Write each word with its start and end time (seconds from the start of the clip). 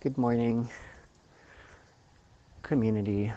Good 0.00 0.18
morning, 0.18 0.68
community. 2.62 3.32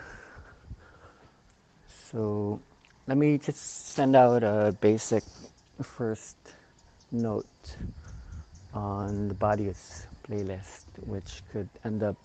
So, 1.88 2.60
let 3.06 3.16
me 3.16 3.38
just 3.38 3.88
send 3.94 4.14
out 4.14 4.42
a 4.44 4.76
basic 4.80 5.24
first 5.82 6.36
note 7.10 7.76
on 8.74 9.28
the 9.28 9.34
body's 9.34 10.06
playlist, 10.22 10.84
which 11.06 11.42
could 11.50 11.68
end 11.84 12.02
up 12.02 12.16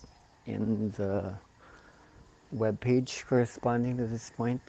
in 0.46 0.92
the 0.98 1.34
web 2.52 2.78
page 2.80 3.24
corresponding 3.28 3.96
to 3.96 4.06
this 4.06 4.30
point. 4.36 4.62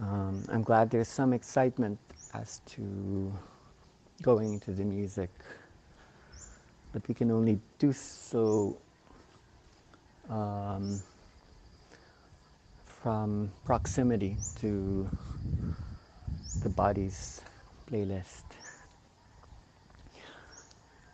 Um, 0.00 0.44
I'm 0.50 0.62
glad 0.62 0.90
there's 0.90 1.08
some 1.08 1.32
excitement 1.32 1.98
as 2.32 2.60
to 2.66 3.32
going 4.22 4.54
into 4.54 4.72
the 4.72 4.84
music, 4.84 5.30
but 6.96 7.06
we 7.08 7.14
can 7.14 7.30
only 7.30 7.60
do 7.78 7.92
so 7.92 8.74
um, 10.30 11.02
from 13.02 13.52
proximity 13.66 14.38
to 14.58 15.06
the 16.62 16.70
body's 16.70 17.42
playlist. 17.86 18.44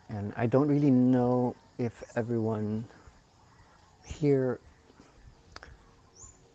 And 0.07 0.31
I 0.37 0.45
don't 0.45 0.69
really 0.69 0.89
know 0.89 1.53
if 1.77 2.01
everyone 2.15 2.85
here 4.05 4.61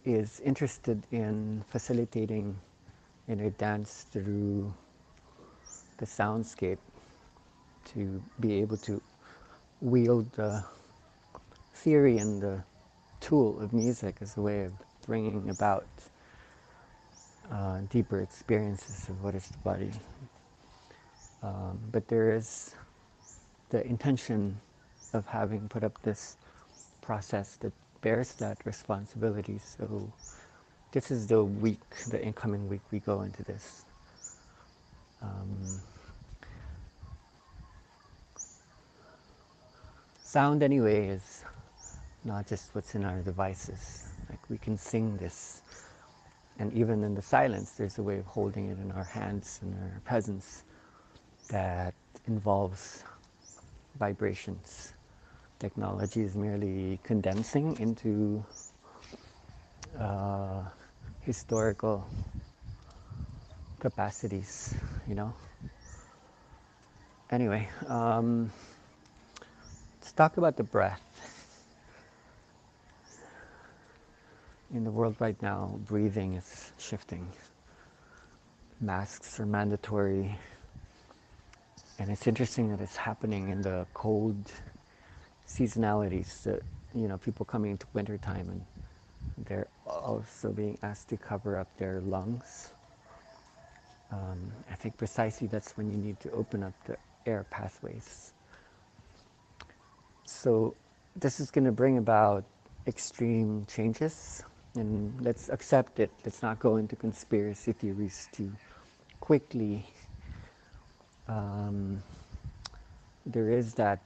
is 0.07 0.41
interested 0.41 1.03
in 1.13 1.63
facilitating 1.69 2.57
inner 3.29 3.51
dance 3.51 4.07
through 4.11 4.73
the 5.99 6.07
soundscape 6.07 6.79
to 7.93 8.23
be 8.41 8.55
able 8.55 8.79
to 8.79 9.03
wield 9.81 10.31
the 10.33 10.65
theory 11.75 12.19
and 12.19 12.43
the 12.43 12.63
tool 13.21 13.61
of 13.61 13.73
music 13.73 14.17
as 14.21 14.37
a 14.37 14.41
way 14.41 14.65
of 14.65 14.73
bringing 15.07 15.51
about 15.51 15.87
uh, 17.51 17.81
deeper 17.91 18.21
experiences 18.21 19.09
of 19.09 19.23
what 19.23 19.35
is 19.35 19.47
the 19.49 19.59
body. 19.59 19.91
Um, 21.43 21.79
but 21.93 22.09
there 22.09 22.35
is 22.35 22.75
the 23.71 23.87
intention 23.87 24.61
of 25.15 25.27
having 25.27 25.69
put 25.69 25.85
up 25.85 26.01
this 26.03 26.37
process 27.01 27.57
that 27.61 27.73
bears 28.03 28.33
that 28.35 28.59
responsibility. 28.65 29.59
So 29.79 30.13
this 30.93 31.11
is 31.11 31.27
the 31.27 31.43
week, 31.45 31.81
the 32.11 32.23
incoming 32.23 32.69
week 32.69 32.81
we 32.91 32.99
go 32.99 33.23
into 33.23 33.43
this. 33.45 33.85
Um, 35.23 35.81
sound 40.29 40.63
anyway 40.63 41.09
is 41.09 41.43
not 42.25 42.47
just 42.47 42.75
what's 42.75 42.95
in 42.95 43.05
our 43.05 43.21
devices. 43.23 44.09
Like 44.29 44.41
we 44.51 44.59
can 44.59 44.77
sing 44.77 45.17
this 45.17 45.63
and 46.59 46.71
even 46.75 47.03
in 47.03 47.15
the 47.15 47.23
silence 47.23 47.71
there's 47.73 47.97
a 47.99 48.03
way 48.03 48.19
of 48.19 48.27
holding 48.27 48.69
it 48.69 48.79
in 48.79 48.93
our 48.93 49.05
hands 49.05 49.61
and 49.63 49.75
our 49.75 50.01
presence 50.05 50.65
that 51.49 51.95
involves 52.27 53.05
vibrations 53.99 54.93
technology 55.59 56.21
is 56.21 56.37
merely 56.37 57.01
condensing 57.03 57.79
into 57.81 58.45
uh, 59.99 60.63
historical 61.23 62.07
capacities, 63.81 64.75
you 65.09 65.15
know. 65.15 65.33
Anyway, 67.31 67.69
um, 67.89 68.51
talk 70.19 70.37
about 70.37 70.57
the 70.57 70.65
breath. 70.65 71.01
In 74.75 74.83
the 74.83 74.91
world 74.91 75.15
right 75.21 75.41
now, 75.41 75.79
breathing 75.87 76.35
is 76.35 76.73
shifting. 76.77 77.25
Masks 78.81 79.39
are 79.39 79.47
mandatory. 79.47 80.37
And 82.01 82.11
it's 82.11 82.27
interesting 82.27 82.69
that 82.71 82.81
it's 82.81 82.97
happening 82.97 83.51
in 83.51 83.63
the 83.63 83.87
cold 83.95 84.51
seasonalities 85.47 86.43
that 86.43 86.63
you 86.97 87.07
know 87.07 87.19
people 87.19 87.47
coming 87.47 87.71
into 87.71 87.87
wintertime 87.93 88.49
and 88.51 89.47
they're 89.47 89.69
also 89.87 90.51
being 90.51 90.77
asked 90.83 91.09
to 91.11 91.17
cover 91.17 91.57
up 91.57 91.69
their 91.79 92.01
lungs. 92.01 92.73
Um, 94.11 94.51
I 94.69 94.75
think 94.75 94.97
precisely 94.97 95.47
that's 95.47 95.77
when 95.77 95.89
you 95.93 95.97
need 95.97 96.19
to 96.21 96.31
open 96.33 96.65
up 96.65 96.75
the 96.87 96.97
air 97.25 97.47
pathways. 97.51 98.33
So 100.29 100.75
this 101.17 101.41
is 101.41 101.51
going 101.51 101.65
to 101.65 101.73
bring 101.73 101.97
about 101.97 102.45
extreme 102.87 103.67
changes 103.67 104.43
and 104.75 105.19
let's 105.23 105.49
accept 105.49 106.01
it. 106.01 106.11
Let's 106.23 106.43
not 106.43 106.59
go 106.59 106.77
into 106.77 106.97
conspiracy 106.97 107.73
theories 107.73 108.29
too 108.31 108.53
quickly. 109.21 109.87
Um, 111.29 112.03
there 113.25 113.51
is 113.51 113.73
that 113.75 114.01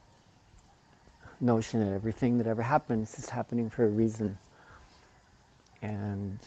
notion 1.41 1.81
that 1.85 1.93
everything 1.93 2.39
that 2.39 2.47
ever 2.47 2.63
happens 2.63 3.19
is 3.19 3.29
happening 3.29 3.69
for 3.69 3.85
a 3.85 3.91
reason. 3.91 4.39
And 5.83 6.39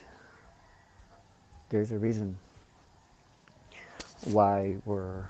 there's 1.68 1.92
a 1.92 1.98
reason 1.98 2.38
why 4.24 4.78
we're 4.86 5.26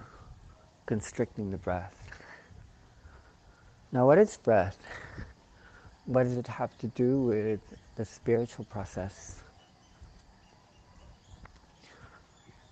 constricting 0.85 1.49
the 1.49 1.57
breath. 1.57 2.04
Now, 3.95 4.05
what 4.05 4.17
is 4.17 4.35
breath? 4.35 4.77
What 6.05 6.23
does 6.23 6.35
it 6.35 6.47
have 6.47 6.77
to 6.79 6.87
do 6.99 7.21
with 7.21 7.61
the 7.95 8.03
spiritual 8.03 8.65
process? 8.65 9.39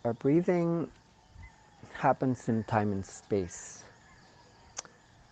Our 0.03 0.12
breathing 0.12 0.91
happens 1.94 2.50
in 2.50 2.66
time 2.66 2.91
and 2.91 3.06
space. 3.06 3.85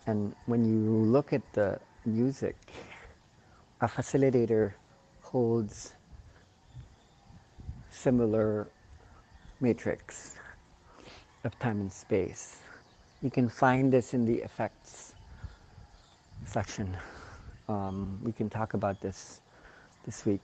And 0.06 0.34
when 0.46 0.64
you 0.64 0.80
look 0.80 1.34
at 1.34 1.42
the 1.52 1.78
music, 2.06 2.56
a 3.82 3.86
facilitator 3.86 4.72
holds 5.20 5.92
similar 7.90 8.66
matrix 9.60 10.36
of 11.44 11.52
time 11.58 11.82
and 11.82 11.92
space. 11.92 12.56
You 13.20 13.28
can 13.30 13.50
find 13.50 13.92
this 13.92 14.14
in 14.14 14.24
the 14.24 14.40
effects 14.40 15.11
section. 16.52 16.94
Um, 17.68 18.18
we 18.22 18.32
can 18.32 18.50
talk 18.50 18.74
about 18.74 19.00
this 19.00 19.40
this 20.04 20.26
week. 20.26 20.42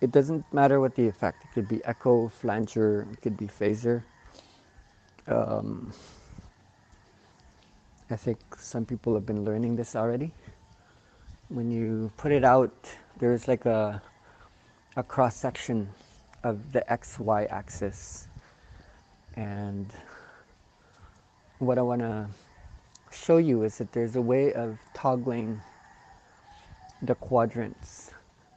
It 0.00 0.10
doesn't 0.10 0.44
matter 0.52 0.80
what 0.80 0.94
the 0.96 1.06
effect. 1.06 1.44
It 1.44 1.54
could 1.54 1.68
be 1.68 1.84
echo, 1.84 2.28
flanger, 2.28 3.06
it 3.12 3.22
could 3.22 3.36
be 3.36 3.46
phaser. 3.46 4.02
Um, 5.28 5.92
I 8.10 8.16
think 8.16 8.38
some 8.58 8.84
people 8.84 9.14
have 9.14 9.26
been 9.26 9.44
learning 9.44 9.76
this 9.76 9.94
already. 9.94 10.32
When 11.48 11.70
you 11.70 12.10
put 12.16 12.32
it 12.32 12.44
out, 12.44 12.74
there's 13.18 13.46
like 13.46 13.66
a, 13.66 14.02
a 14.96 15.02
cross 15.02 15.36
section 15.36 15.88
of 16.42 16.72
the 16.72 16.82
XY 16.90 17.48
axis. 17.50 18.26
And 19.36 19.86
what 21.58 21.78
I 21.78 21.82
want 21.82 22.00
to 22.00 22.26
show 23.10 23.36
you 23.38 23.62
is 23.62 23.78
that 23.78 23.92
there's 23.92 24.16
a 24.16 24.22
way 24.22 24.52
of 24.52 24.78
toggling 24.94 25.60
the 27.02 27.14
quadrants 27.16 28.12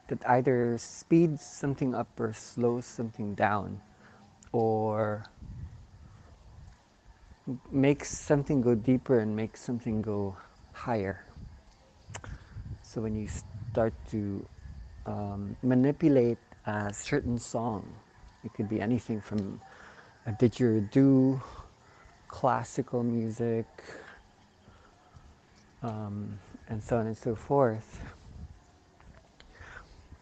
that 0.08 0.18
either 0.28 0.76
speeds 0.78 1.42
something 1.42 1.94
up 1.94 2.08
or 2.18 2.32
slows 2.32 2.84
something 2.84 3.34
down 3.34 3.80
or 4.52 5.24
makes 7.70 8.10
something 8.10 8.60
go 8.60 8.74
deeper 8.74 9.20
and 9.20 9.34
makes 9.34 9.60
something 9.60 10.00
go 10.02 10.36
higher. 10.72 11.24
So 12.82 13.00
when 13.00 13.16
you 13.16 13.28
start 13.70 13.92
to 14.10 14.46
um, 15.06 15.56
manipulate 15.62 16.38
a 16.66 16.92
certain 16.92 17.38
song, 17.38 17.92
it 18.44 18.52
could 18.54 18.68
be 18.68 18.80
anything 18.80 19.20
from 19.20 19.60
a 20.26 20.32
didgeridoo, 20.32 21.40
classical 22.28 23.02
music, 23.02 23.66
um, 25.84 26.38
and 26.68 26.82
so 26.82 26.98
on 26.98 27.06
and 27.06 27.16
so 27.18 27.36
forth. 27.36 28.02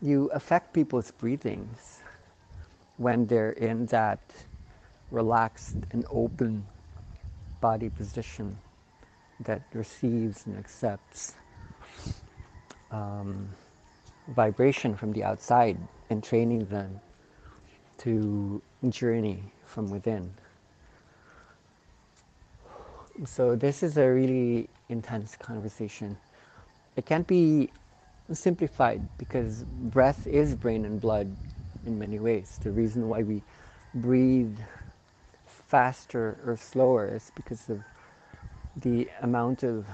You 0.03 0.31
affect 0.35 0.75
people's 0.75 1.13
breathings 1.13 2.01
when 2.99 3.27
they're 3.27 3.53
in 3.53 3.87
that 3.87 4.21
relaxed 5.11 5.77
and 5.93 6.05
open 6.11 6.67
body 7.61 7.91
position 7.91 8.59
that 9.41 9.63
receives 9.75 10.47
and 10.47 10.59
accepts 10.59 11.35
um, 12.91 13.49
vibration 14.29 14.97
from 14.97 15.13
the 15.13 15.25
outside 15.25 15.79
and 16.11 16.23
training 16.25 16.67
them 16.67 17.01
to 17.99 18.63
journey 18.91 19.43
from 19.67 19.91
within. 19.91 20.33
So 23.25 23.55
this 23.55 23.83
is 23.83 23.99
a 23.99 24.09
really 24.09 24.69
intense 24.89 25.37
conversation. 25.37 26.17
It 26.97 27.07
can't 27.07 27.27
be 27.27 27.71
simplified 28.33 29.01
because 29.19 29.65
breath 29.65 30.27
is 30.27 30.55
brain 30.55 30.85
and 30.85 31.01
blood 31.01 31.35
in 31.87 31.99
many 31.99 32.19
ways. 32.19 32.59
The 32.63 32.71
reason 32.71 33.09
why 33.09 33.23
we 33.23 33.43
breathe 33.95 34.59
faster 35.69 36.39
or 36.47 36.57
slower 36.57 37.15
is 37.15 37.31
because 37.35 37.69
of 37.69 37.81
the 38.77 39.09
amount 39.21 39.63
of 39.63 39.87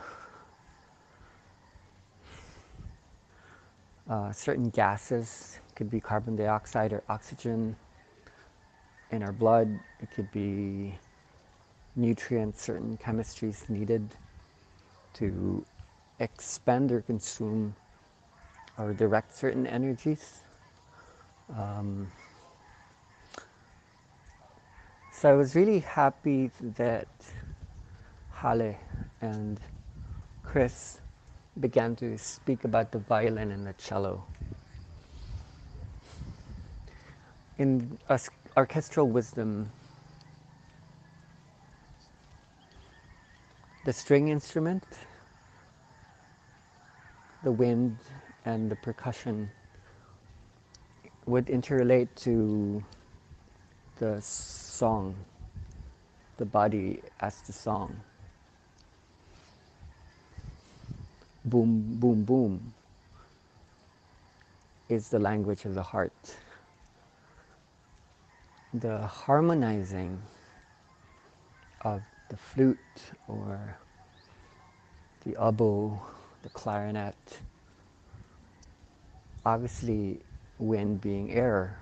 uh, 4.08 4.32
certain 4.32 4.70
gases, 4.70 5.58
could 5.74 5.90
be 5.90 6.00
carbon 6.00 6.34
dioxide 6.34 6.92
or 6.92 7.02
oxygen 7.08 7.76
in 9.10 9.22
our 9.22 9.32
blood, 9.32 9.68
it 10.00 10.10
could 10.10 10.30
be 10.32 10.98
nutrients, 11.98 12.62
certain 12.62 12.96
chemistries 12.96 13.68
needed 13.68 14.08
to 15.14 15.64
expend 16.20 16.92
or 16.92 17.02
consume 17.02 17.74
or 18.78 18.92
direct 18.94 19.36
certain 19.36 19.66
energies. 19.66 20.42
Um, 21.56 22.10
so 25.12 25.30
I 25.30 25.32
was 25.34 25.56
really 25.56 25.80
happy 25.80 26.50
that 26.76 27.08
Hale 28.40 28.76
and 29.20 29.58
Chris 30.44 31.00
began 31.58 31.96
to 31.96 32.16
speak 32.16 32.64
about 32.64 32.92
the 32.92 32.98
violin 32.98 33.50
and 33.50 33.66
the 33.66 33.72
cello. 33.72 34.22
In 37.58 37.98
orchestral 38.56 39.08
wisdom, 39.08 39.68
the 43.88 43.92
string 43.94 44.28
instrument, 44.28 44.84
the 47.42 47.50
wind, 47.50 47.96
and 48.44 48.70
the 48.70 48.76
percussion 48.76 49.48
would 51.24 51.46
interrelate 51.46 52.08
to 52.14 52.84
the 53.98 54.20
song, 54.20 55.16
the 56.36 56.44
body 56.44 57.00
as 57.20 57.40
the 57.46 57.52
song. 57.54 57.98
Boom, 61.46 61.96
boom, 61.98 62.24
boom 62.24 62.74
is 64.90 65.08
the 65.08 65.18
language 65.18 65.64
of 65.64 65.72
the 65.72 65.82
heart. 65.82 66.36
The 68.74 68.98
harmonizing 69.06 70.20
of 71.80 72.02
the 72.28 72.36
flute 72.36 72.78
or 73.26 73.78
the 75.24 75.36
oboe, 75.36 76.00
the 76.42 76.48
clarinet, 76.50 77.14
obviously 79.44 80.20
wind 80.58 81.00
being 81.00 81.32
air, 81.32 81.78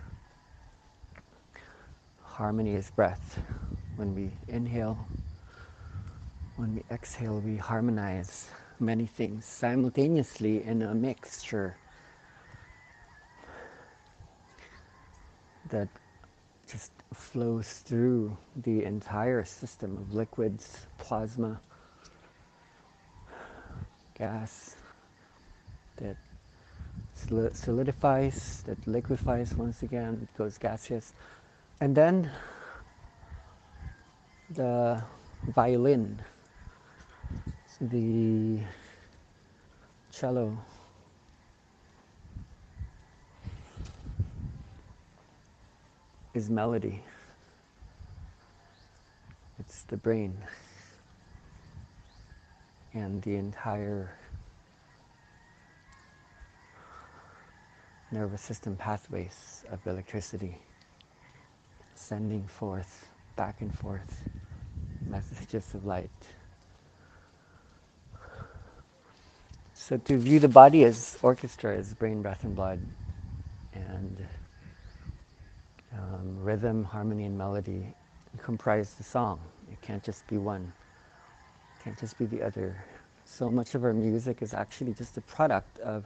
harmony 2.23 2.75
is 2.75 2.91
breath. 2.91 3.39
When 3.97 4.15
we 4.15 4.31
inhale, 4.49 5.09
when 6.57 6.75
we 6.75 6.83
exhale, 6.91 7.41
we 7.41 7.57
harmonize 7.57 8.49
many 8.79 9.07
things 9.07 9.45
simultaneously 9.47 10.63
in 10.65 10.83
a 10.83 10.95
mixture 10.95 11.77
that 15.71 15.89
flows 17.15 17.69
through 17.85 18.37
the 18.57 18.85
entire 18.85 19.45
system 19.45 19.97
of 19.97 20.15
liquids, 20.15 20.87
plasma, 20.99 21.61
gas 24.15 24.77
that 25.97 26.17
solidifies, 27.53 28.63
that 28.67 28.87
liquefies 28.87 29.57
once 29.57 29.83
again, 29.83 30.19
it 30.23 30.39
goes 30.39 30.59
gaseous. 30.59 31.13
And 31.81 31.95
then 31.95 32.31
the 34.51 35.03
violin, 35.49 36.21
the 37.81 38.61
cello, 40.13 40.57
is 46.37 46.51
melody. 46.51 47.03
It's 49.59 49.83
the 49.85 49.97
brain 49.97 50.37
and 52.93 53.23
the 53.23 53.37
entire 53.37 54.15
nervous 58.13 58.43
system 58.43 58.77
pathways 58.77 59.65
of 59.71 59.85
electricity 59.87 60.59
sending 61.95 62.47
forth, 62.47 63.09
back 63.37 63.63
and 63.63 63.75
forth, 63.75 64.23
messages 65.09 65.75
of 65.75 65.87
light. 65.87 66.11
So 69.73 69.97
to 69.97 70.19
view 70.19 70.39
the 70.39 70.49
body 70.49 70.85
as 70.85 71.19
orchestra 71.23 71.77
is 71.77 71.95
brain, 71.95 72.23
breath, 72.23 72.45
and 72.45 72.55
blood, 72.55 72.81
and 73.73 74.27
um, 75.93 76.43
rhythm, 76.43 76.85
harmony, 76.85 77.25
and 77.25 77.37
melody 77.37 77.95
comprise 78.43 78.95
the 78.95 79.03
song. 79.05 79.41
It 79.73 79.81
can't 79.83 80.03
just 80.03 80.27
be 80.27 80.39
one. 80.39 80.73
It 81.81 81.85
can't 81.85 81.99
just 81.99 82.19
be 82.19 82.27
the 82.27 82.43
other. 82.43 82.77
So 83.25 83.51
much 83.51 83.75
of 83.75 83.85
our 83.85 83.93
music 83.93 84.43
is 84.43 84.55
actually 84.55 84.95
just 84.95 85.17
a 85.17 85.21
product 85.23 85.79
of 85.81 86.05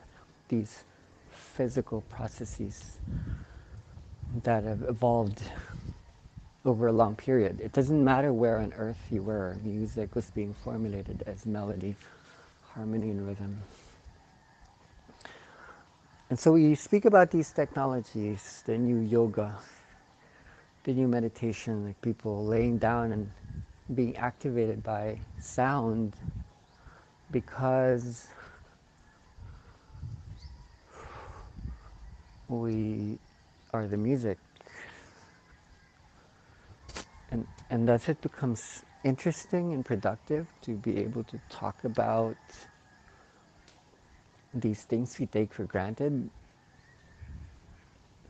these 0.49 0.85
physical 1.31 2.03
processes 2.03 2.99
that 4.44 4.65
have 4.65 4.82
evolved 4.88 5.43
over 6.65 6.88
a 6.88 6.93
long 6.93 7.17
period. 7.17 7.61
It 7.61 7.73
doesn't 7.73 8.05
matter 8.05 8.33
where 8.33 8.59
on 8.59 8.73
earth 8.75 9.00
you 9.11 9.23
were, 9.23 9.56
music 9.65 10.15
was 10.15 10.31
being 10.31 10.55
formulated 10.55 11.23
as 11.26 11.47
melody, 11.47 11.97
harmony, 12.75 13.11
and 13.11 13.26
rhythm. 13.26 13.59
And 16.31 16.38
so 16.38 16.53
we 16.53 16.77
speak 16.77 17.06
about 17.06 17.32
these 17.32 17.50
technologies, 17.50 18.62
the 18.65 18.79
new 18.79 19.00
yoga, 19.00 19.53
the 20.85 20.93
new 20.93 21.09
meditation, 21.09 21.85
like 21.87 22.00
people 22.03 22.47
laying 22.47 22.79
down 22.79 23.11
and 23.11 23.29
being 23.97 24.17
activated 24.17 24.81
by 24.85 25.19
sound 25.41 26.15
because 27.32 28.29
we 32.49 33.19
are 33.75 33.88
the 33.88 33.97
music. 33.97 34.38
And, 37.33 37.45
and 37.71 37.88
thus 37.88 38.09
it 38.09 38.21
becomes 38.21 38.85
interesting 39.02 39.73
and 39.73 39.85
productive 39.85 40.47
to 40.62 40.76
be 40.76 40.99
able 40.99 41.25
to 41.25 41.40
talk 41.49 41.83
about 41.83 42.37
these 44.54 44.83
things 44.83 45.19
we 45.19 45.26
take 45.26 45.52
for 45.52 45.64
granted 45.64 46.28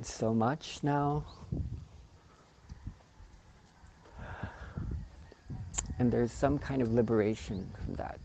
so 0.03 0.33
much 0.33 0.81
now. 0.83 1.25
And 5.99 6.11
there's 6.11 6.33
some 6.33 6.59
kind 6.59 6.81
of 6.81 6.93
liberation 6.93 7.71
from 7.85 7.95
that. 7.95 8.19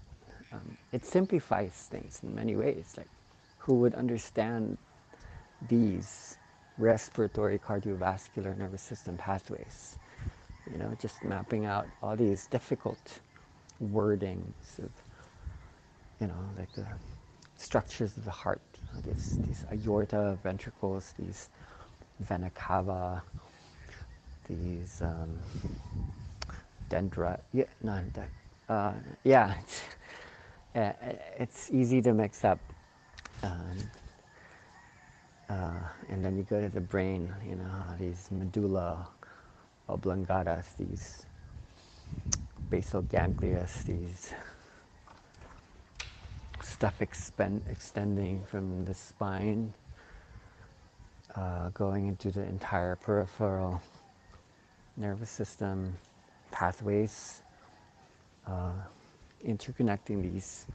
Um, 0.53 0.77
it 0.93 1.05
simplifies 1.05 1.87
things 1.91 2.21
in 2.23 2.33
many 2.33 2.55
ways. 2.55 2.93
Like, 2.95 3.09
who 3.57 3.73
would 3.75 3.93
understand 3.95 4.77
these 5.67 6.37
respiratory 6.77 7.59
cardiovascular 7.59 8.57
nervous 8.57 8.81
system 8.81 9.17
pathways. 9.17 9.97
You 10.71 10.77
know, 10.77 10.95
just 11.01 11.23
mapping 11.23 11.65
out 11.65 11.87
all 12.01 12.15
these 12.15 12.47
difficult 12.47 13.19
wordings 13.83 14.79
of, 14.79 14.89
you 16.19 16.27
know, 16.27 16.49
like 16.57 16.71
the 16.73 16.85
structures 17.57 18.15
of 18.17 18.25
the 18.25 18.31
heart, 18.31 18.61
these, 19.05 19.39
these 19.45 19.65
aorta, 19.71 20.37
ventricles, 20.43 21.13
these 21.17 21.49
vena 22.19 22.49
cava, 22.51 23.23
these 24.47 25.01
um, 25.01 25.39
dendra, 26.89 27.39
yeah, 27.53 27.65
no, 27.81 27.99
uh, 28.69 28.93
yeah, 29.23 29.55
it's, 29.61 29.81
uh, 30.75 30.91
it's 31.39 31.69
easy 31.71 32.01
to 32.01 32.13
mix 32.13 32.43
up. 32.43 32.59
Um, 33.43 33.77
uh, 35.49 35.79
and 36.09 36.25
then 36.25 36.35
you 36.35 36.43
go 36.43 36.59
to 36.59 36.69
the 36.69 36.81
brain, 36.81 37.31
you 37.47 37.55
know, 37.55 37.83
these 37.99 38.29
medulla 38.31 39.07
oblongatas, 39.87 40.65
these 40.79 41.25
basal 42.69 43.03
ganglia, 43.03 43.67
these 43.85 44.33
stuff 46.65 47.01
expend, 47.01 47.61
extending 47.69 48.43
from 48.43 48.83
the 48.85 48.93
spine, 48.93 49.73
uh, 51.35 51.69
going 51.69 52.07
into 52.07 52.31
the 52.31 52.43
entire 52.43 52.95
peripheral 52.95 53.81
nervous 54.97 55.29
system 55.29 55.93
pathways, 56.51 57.41
uh, 58.47 58.71
interconnecting 59.45 60.21
these 60.21 60.65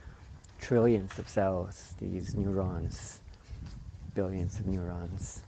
trillions 0.61 1.19
of 1.19 1.29
cells, 1.29 1.95
these 2.01 2.37
neurons, 2.37 3.21
billions 4.15 4.59
of 4.61 4.67
neurons. 4.67 5.43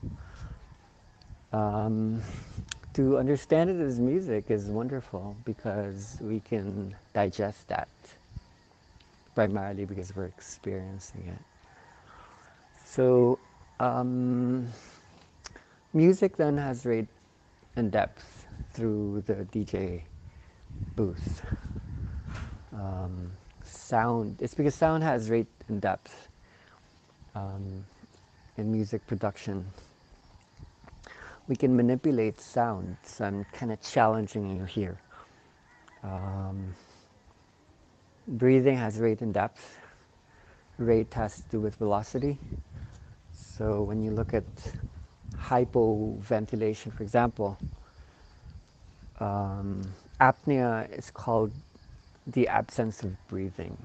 Um, 1.51 2.21
to 2.93 3.17
understand 3.17 3.69
it 3.69 3.79
as 3.79 3.99
music 3.99 4.49
is 4.49 4.65
wonderful 4.65 5.35
because 5.45 6.17
we 6.19 6.39
can 6.39 6.95
digest 7.13 7.67
that 7.67 7.87
primarily 9.35 9.85
because 9.85 10.15
we're 10.15 10.25
experiencing 10.25 11.27
it. 11.27 11.41
So, 12.85 13.39
um, 13.79 14.67
music 15.93 16.37
then 16.37 16.57
has 16.57 16.85
rate 16.85 17.07
and 17.75 17.91
depth 17.91 18.47
through 18.73 19.23
the 19.25 19.45
DJ 19.51 20.03
booth. 20.95 21.41
Um, 22.73 23.31
sound, 23.63 24.41
it's 24.41 24.53
because 24.53 24.75
sound 24.75 25.03
has 25.03 25.29
rate 25.29 25.47
and 25.67 25.81
depth 25.81 26.29
um, 27.35 27.85
in 28.57 28.71
music 28.71 29.05
production. 29.07 29.65
We 31.47 31.55
can 31.55 31.75
manipulate 31.75 32.39
sound, 32.39 32.95
so 33.03 33.25
I'm 33.25 33.45
kind 33.53 33.71
of 33.71 33.81
challenging 33.81 34.55
you 34.55 34.63
here. 34.65 34.97
Um, 36.03 36.73
breathing 38.27 38.77
has 38.77 38.99
rate 38.99 39.21
and 39.21 39.33
depth. 39.33 39.77
Rate 40.77 41.13
has 41.13 41.37
to 41.41 41.43
do 41.51 41.61
with 41.61 41.75
velocity. 41.75 42.37
So 43.31 43.83
when 43.83 44.03
you 44.03 44.11
look 44.11 44.33
at 44.33 44.45
hypoventilation, 45.37 46.93
for 46.93 47.03
example, 47.03 47.59
um, 49.19 49.81
apnea 50.21 50.89
is 50.97 51.11
called 51.11 51.51
the 52.27 52.47
absence 52.47 53.03
of 53.03 53.27
breathing. 53.27 53.77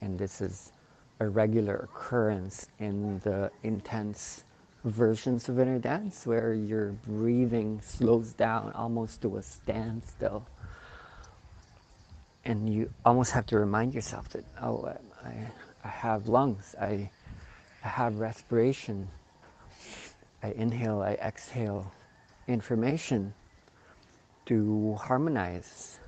And 0.00 0.18
this 0.18 0.40
is 0.40 0.72
a 1.20 1.28
regular 1.28 1.76
occurrence 1.76 2.68
in 2.78 3.20
the 3.20 3.50
intense 3.64 4.44
versions 4.84 5.48
of 5.48 5.58
inner 5.60 5.78
dance 5.78 6.26
where 6.26 6.54
your 6.54 6.92
breathing 7.06 7.80
slows 7.82 8.32
down 8.32 8.72
almost 8.72 9.22
to 9.22 9.36
a 9.36 9.42
standstill. 9.42 10.46
And 12.44 12.72
you 12.72 12.90
almost 13.04 13.32
have 13.32 13.46
to 13.46 13.58
remind 13.58 13.94
yourself 13.94 14.28
that, 14.30 14.44
oh, 14.62 14.92
I, 15.24 15.32
I 15.84 15.88
have 15.88 16.28
lungs, 16.28 16.74
I, 16.80 17.10
I 17.84 17.88
have 17.88 18.18
respiration, 18.18 19.08
I 20.42 20.52
inhale, 20.52 21.02
I 21.02 21.14
exhale. 21.14 21.92
Information. 22.48 23.32
To 24.46 24.94
harmonize. 25.00 25.98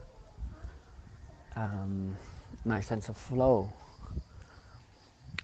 Um, 1.55 2.17
my 2.65 2.81
sense 2.81 3.09
of 3.09 3.17
flow. 3.17 3.73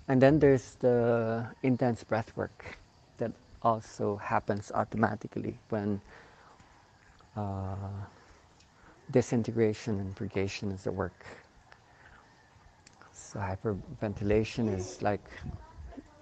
And 0.08 0.20
then 0.22 0.38
there's 0.38 0.74
the 0.80 1.46
intense 1.62 2.02
breath 2.02 2.34
work 2.36 2.78
that 3.18 3.32
also 3.62 4.16
happens 4.16 4.72
automatically 4.74 5.58
when 5.68 6.00
uh, 7.36 7.76
disintegration 9.10 10.00
and 10.00 10.14
purgation 10.14 10.70
is 10.70 10.86
at 10.86 10.94
work. 10.94 11.26
So 13.12 13.38
hyperventilation 13.38 14.74
is 14.74 15.02
like 15.02 15.24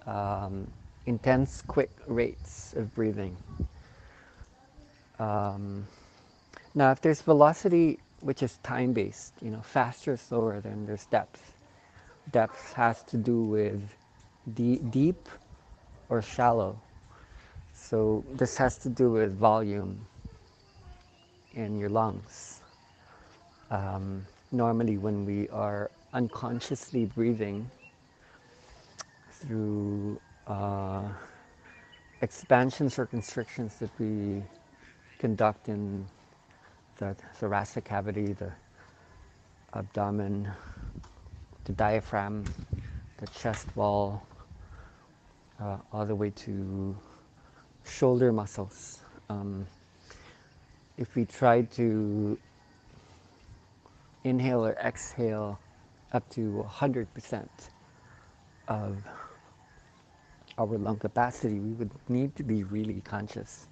um, 0.05 0.67
intense, 1.05 1.63
quick 1.67 1.91
rates 2.07 2.73
of 2.75 2.93
breathing. 2.93 3.35
Um, 5.19 5.87
now, 6.75 6.91
if 6.91 7.01
there's 7.01 7.21
velocity, 7.21 7.99
which 8.21 8.43
is 8.43 8.57
time-based, 8.63 9.33
you 9.41 9.51
know, 9.51 9.61
faster 9.61 10.13
or 10.13 10.17
slower, 10.17 10.59
then 10.61 10.85
there's 10.85 11.05
depth. 11.05 11.53
Depth 12.31 12.73
has 12.73 13.03
to 13.03 13.17
do 13.17 13.43
with 13.43 13.81
deep 14.53 15.29
or 16.09 16.21
shallow. 16.21 16.79
So 17.73 18.23
this 18.33 18.57
has 18.57 18.77
to 18.79 18.89
do 18.89 19.11
with 19.11 19.37
volume 19.37 20.05
in 21.53 21.79
your 21.79 21.89
lungs. 21.89 22.56
Um, 23.69 24.25
normally, 24.51 24.97
when 24.97 25.25
we 25.25 25.49
are 25.49 25.91
unconsciously 26.13 27.05
breathing 27.05 27.69
through 29.31 30.19
uh, 30.47 31.03
expansions 32.21 32.97
or 32.97 33.05
constrictions 33.05 33.75
that 33.75 33.89
we 33.99 34.41
conduct 35.19 35.67
in 35.67 36.05
the 36.97 37.15
thoracic 37.35 37.83
cavity, 37.85 38.33
the 38.33 38.51
abdomen, 39.73 40.49
the 41.65 41.73
diaphragm, 41.73 42.45
the 43.17 43.27
chest 43.27 43.67
wall, 43.75 44.25
uh, 45.59 45.77
all 45.91 46.05
the 46.05 46.15
way 46.15 46.29
to 46.31 46.95
shoulder 47.85 48.31
muscles. 48.31 48.99
Um, 49.29 49.67
if 50.97 51.15
we 51.15 51.25
try 51.25 51.63
to 51.63 52.37
inhale 54.27 54.65
or 54.65 54.73
exhale 54.73 55.59
up 56.13 56.29
to 56.31 56.65
100% 56.69 57.47
of 58.67 58.97
our 60.57 60.77
lung 60.77 60.97
capacity, 60.97 61.59
we 61.59 61.71
would 61.73 61.91
need 62.09 62.35
to 62.35 62.43
be 62.43 62.63
really 62.63 63.01
conscious. 63.01 63.67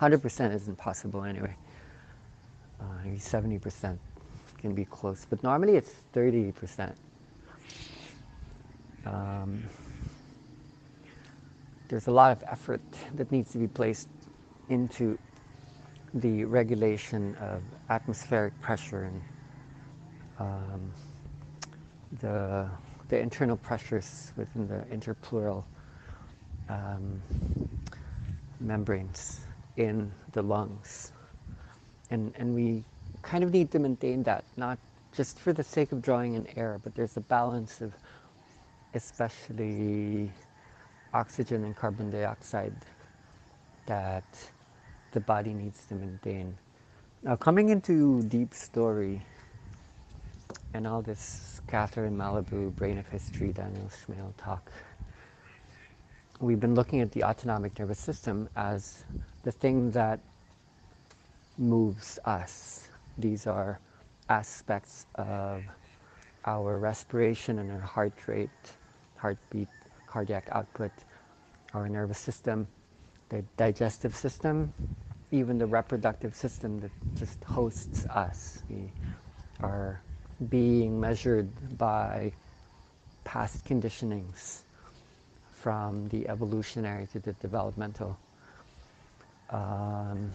100% 0.00 0.54
isn't 0.54 0.76
possible 0.76 1.24
anyway. 1.24 1.54
Uh, 2.80 2.84
maybe 3.04 3.18
70% 3.18 3.98
can 4.58 4.74
be 4.74 4.84
close, 4.86 5.26
but 5.28 5.42
normally 5.42 5.76
it's 5.76 5.92
30%. 6.14 6.94
Um, 9.04 9.62
there's 11.88 12.06
a 12.06 12.10
lot 12.10 12.32
of 12.32 12.42
effort 12.46 12.80
that 13.16 13.30
needs 13.32 13.52
to 13.52 13.58
be 13.58 13.66
placed 13.66 14.08
into 14.68 15.18
the 16.14 16.44
regulation 16.44 17.36
of 17.40 17.62
atmospheric 17.88 18.58
pressure 18.60 19.04
and 19.04 19.20
um, 20.40 20.92
the, 22.20 22.68
the 23.08 23.18
internal 23.18 23.56
pressures 23.56 24.32
within 24.36 24.66
the 24.66 24.84
interpleural 24.94 25.64
um, 26.68 27.22
membranes 28.58 29.40
in 29.76 30.10
the 30.32 30.42
lungs. 30.42 31.12
And, 32.10 32.32
and 32.36 32.54
we 32.54 32.82
kind 33.22 33.44
of 33.44 33.52
need 33.52 33.70
to 33.72 33.78
maintain 33.78 34.22
that, 34.24 34.44
not 34.56 34.78
just 35.14 35.38
for 35.38 35.52
the 35.52 35.62
sake 35.62 35.92
of 35.92 36.02
drawing 36.02 36.34
in 36.34 36.46
air, 36.56 36.80
but 36.82 36.94
there's 36.94 37.16
a 37.16 37.20
balance 37.20 37.80
of 37.80 37.92
especially 38.94 40.30
oxygen 41.12 41.64
and 41.64 41.76
carbon 41.76 42.10
dioxide 42.10 42.74
that 43.86 44.24
the 45.12 45.20
body 45.20 45.52
needs 45.52 45.84
to 45.86 45.94
maintain. 45.94 46.56
Now, 47.22 47.36
coming 47.36 47.68
into 47.68 48.22
deep 48.22 48.54
story 48.54 49.20
and 50.74 50.86
all 50.86 51.02
this 51.02 51.60
Catherine 51.66 52.16
Malabou, 52.16 52.74
Brain 52.76 52.98
of 52.98 53.06
History, 53.08 53.52
Daniel 53.52 53.90
Smail 53.90 54.32
talk, 54.36 54.70
we've 56.40 56.60
been 56.60 56.74
looking 56.74 57.00
at 57.00 57.12
the 57.12 57.24
autonomic 57.24 57.78
nervous 57.78 57.98
system 57.98 58.48
as 58.56 59.04
the 59.42 59.52
thing 59.52 59.90
that 59.92 60.20
moves 61.58 62.18
us. 62.24 62.88
These 63.18 63.46
are 63.46 63.80
aspects 64.28 65.06
of 65.16 65.64
our 66.46 66.78
respiration 66.78 67.58
and 67.58 67.70
our 67.70 67.80
heart 67.80 68.14
rate, 68.26 68.50
heartbeat, 69.16 69.68
cardiac 70.06 70.48
output, 70.52 70.92
our 71.74 71.88
nervous 71.88 72.18
system, 72.18 72.66
the 73.28 73.44
digestive 73.56 74.14
system, 74.16 74.72
even 75.30 75.58
the 75.58 75.66
reproductive 75.66 76.34
system 76.34 76.80
that 76.80 76.90
just 77.18 77.42
hosts 77.44 78.06
us. 78.06 78.62
We 78.68 78.92
are 79.60 80.02
being 80.48 80.98
measured 80.98 81.48
by 81.76 82.32
past 83.24 83.64
conditionings 83.64 84.62
from 85.52 86.08
the 86.08 86.26
evolutionary 86.28 87.06
to 87.08 87.18
the 87.18 87.32
developmental. 87.34 88.18
Um, 89.50 90.30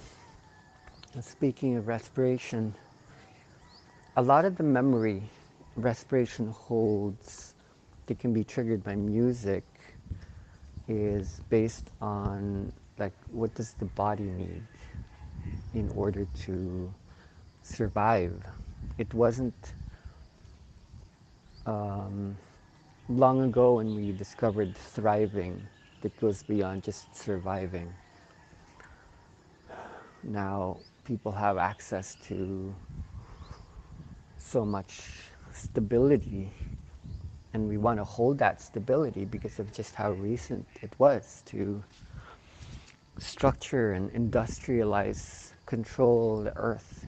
speaking 1.19 1.77
of 1.77 1.88
respiration, 1.88 2.74
a 4.17 4.21
lot 4.21 4.45
of 4.45 4.55
the 4.57 4.63
memory 4.63 5.24
respiration 5.75 6.47
holds 6.51 7.53
that 8.05 8.19
can 8.19 8.33
be 8.33 8.43
triggered 8.43 8.83
by 8.83 8.95
music 8.95 9.63
is 10.88 11.41
based 11.50 11.89
on 12.01 12.71
like 13.00 13.13
what 13.31 13.53
does 13.55 13.74
the 13.74 13.85
body 13.85 14.24
need 14.24 14.62
in 15.74 15.89
order 15.95 16.27
to 16.45 16.93
survive. 17.63 18.33
It 18.97 19.13
wasn't 19.13 19.74
um, 21.65 22.38
long 23.10 23.43
ago 23.43 23.75
when 23.75 23.95
we 23.95 24.12
discovered 24.12 24.75
thriving 24.77 25.67
that 26.01 26.15
goes 26.19 26.43
beyond 26.43 26.84
just 26.84 27.15
surviving. 27.15 27.93
Now 30.24 30.77
people 31.05 31.31
have 31.31 31.57
access 31.57 32.15
to 32.27 32.75
so 34.38 34.65
much 34.65 35.01
stability 35.53 36.51
and 37.53 37.69
we 37.69 37.77
want 37.77 38.00
to 38.00 38.03
hold 38.03 38.38
that 38.39 38.62
stability 38.62 39.25
because 39.25 39.60
of 39.60 39.74
just 39.74 39.95
how 39.95 40.12
recent 40.13 40.65
it 40.81 40.91
was 41.00 41.43
to 41.48 41.84
structure 43.19 43.93
and 43.93 44.12
industrialize, 44.12 45.53
control 45.65 46.43
the 46.43 46.55
earth 46.57 47.07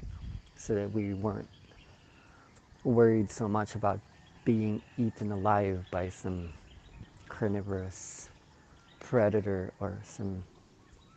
so 0.55 0.75
that 0.75 0.91
we 0.91 1.13
weren't 1.13 1.49
worried 2.83 3.31
so 3.31 3.47
much 3.47 3.75
about 3.75 3.99
being 4.47 4.81
eaten 4.97 5.33
alive 5.33 5.83
by 5.91 6.07
some 6.09 6.53
carnivorous 7.27 8.29
predator 8.99 9.73
or 9.81 9.99
some 10.05 10.45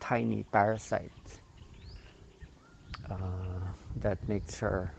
tiny 0.01 0.43
parasite 0.53 1.13
uh, 3.11 3.17
that 4.01 4.19
makes 4.29 4.63
our 4.65 4.93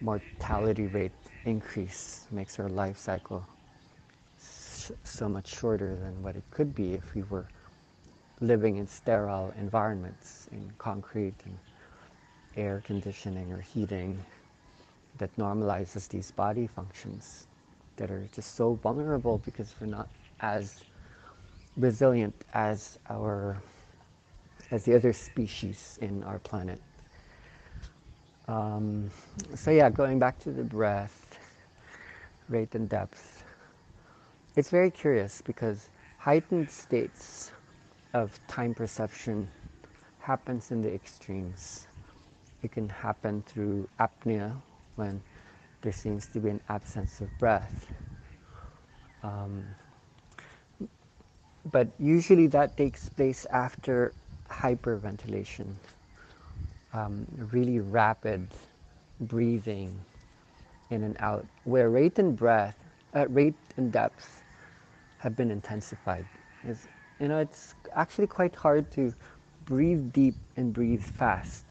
mortality 0.00 0.86
rate 0.88 1.12
increase, 1.46 2.26
makes 2.30 2.58
our 2.60 2.68
life 2.68 2.98
cycle 2.98 3.46
so 5.04 5.28
much 5.28 5.48
shorter 5.48 5.96
than 5.96 6.22
what 6.22 6.36
it 6.36 6.44
could 6.50 6.74
be 6.74 6.94
if 6.94 7.14
we 7.14 7.22
were 7.24 7.48
living 8.42 8.76
in 8.76 8.86
sterile 8.86 9.54
environments, 9.58 10.48
in 10.52 10.70
concrete 10.78 11.34
and 11.46 11.58
air 12.56 12.82
conditioning 12.84 13.52
or 13.52 13.60
heating 13.62 14.24
that 15.18 15.34
normalizes 15.36 16.08
these 16.08 16.30
body 16.30 16.66
functions 16.66 17.46
that 17.96 18.10
are 18.10 18.26
just 18.34 18.54
so 18.54 18.74
vulnerable 18.74 19.40
because 19.44 19.74
we're 19.80 19.86
not 19.86 20.08
as 20.40 20.80
resilient 21.76 22.34
as 22.54 22.98
our 23.10 23.56
as 24.70 24.84
the 24.84 24.94
other 24.94 25.12
species 25.12 25.98
in 26.02 26.22
our 26.24 26.38
planet. 26.40 26.80
Um, 28.48 29.10
so 29.54 29.70
yeah, 29.70 29.88
going 29.90 30.18
back 30.18 30.38
to 30.40 30.50
the 30.50 30.62
breath, 30.62 31.38
rate 32.48 32.74
and 32.74 32.88
depth. 32.88 33.44
It's 34.56 34.70
very 34.70 34.90
curious 34.90 35.42
because 35.44 35.88
heightened 36.18 36.70
states 36.70 37.52
of 38.14 38.38
time 38.46 38.74
perception 38.74 39.48
happens 40.20 40.70
in 40.70 40.82
the 40.82 40.92
extremes. 40.92 41.86
It 42.62 42.72
can 42.72 42.88
happen 42.88 43.42
through 43.46 43.88
apnea 44.00 44.54
when 44.98 45.22
there 45.82 45.92
seems 45.92 46.26
to 46.28 46.40
be 46.40 46.50
an 46.50 46.60
absence 46.68 47.20
of 47.20 47.38
breath. 47.38 47.86
Um, 49.22 49.64
but 51.72 51.88
usually 51.98 52.46
that 52.48 52.76
takes 52.76 53.08
place 53.08 53.46
after 53.50 54.14
hyperventilation 54.50 55.74
um, 56.94 57.26
really 57.52 57.80
rapid 57.80 58.48
breathing 59.20 59.98
in 60.90 61.04
and 61.04 61.16
out, 61.20 61.46
where 61.64 61.90
rate 61.90 62.18
and 62.18 62.36
breath, 62.36 62.76
uh, 63.14 63.26
rate 63.28 63.54
and 63.76 63.92
depth 63.92 64.44
have 65.18 65.36
been 65.36 65.50
intensified. 65.50 66.24
It's, 66.66 66.88
you 67.20 67.28
know, 67.28 67.38
it's 67.38 67.74
actually 67.94 68.26
quite 68.26 68.54
hard 68.54 68.90
to 68.92 69.12
breathe 69.66 70.12
deep 70.12 70.34
and 70.56 70.72
breathe 70.72 71.02
fast. 71.02 71.64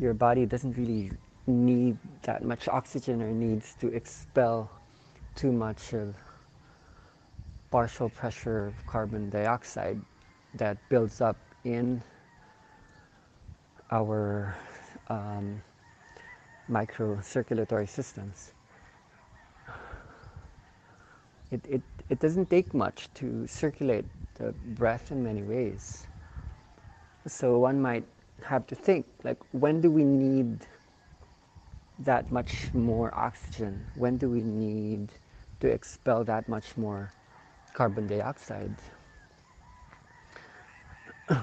Your 0.00 0.14
body 0.14 0.46
doesn't 0.46 0.76
really 0.76 1.12
need 1.46 1.98
that 2.22 2.42
much 2.42 2.68
oxygen 2.68 3.22
or 3.22 3.30
needs 3.30 3.74
to 3.80 3.88
expel 3.88 4.70
too 5.34 5.52
much 5.52 5.92
of 5.92 6.14
partial 7.70 8.08
pressure 8.08 8.66
of 8.66 8.86
carbon 8.86 9.28
dioxide 9.30 10.00
that 10.54 10.78
builds 10.88 11.20
up 11.20 11.36
in 11.64 12.02
our 13.90 14.56
um, 15.08 15.60
microcirculatory 16.70 17.88
systems. 17.88 18.52
It, 21.50 21.60
it, 21.68 21.82
it 22.08 22.20
doesn't 22.20 22.48
take 22.48 22.72
much 22.74 23.08
to 23.14 23.46
circulate 23.46 24.04
the 24.36 24.52
breath 24.74 25.10
in 25.10 25.22
many 25.22 25.42
ways. 25.42 26.06
So 27.26 27.58
one 27.58 27.80
might 27.80 28.04
have 28.42 28.66
to 28.68 28.74
think, 28.74 29.06
like, 29.22 29.38
when 29.52 29.80
do 29.80 29.90
we 29.90 30.04
need 30.04 30.66
that 32.00 32.30
much 32.32 32.72
more 32.74 33.14
oxygen? 33.14 33.84
When 33.94 34.16
do 34.16 34.30
we 34.30 34.40
need 34.40 35.10
to 35.60 35.68
expel 35.68 36.24
that 36.24 36.48
much 36.48 36.76
more 36.76 37.12
carbon 37.72 38.06
dioxide? 38.06 38.74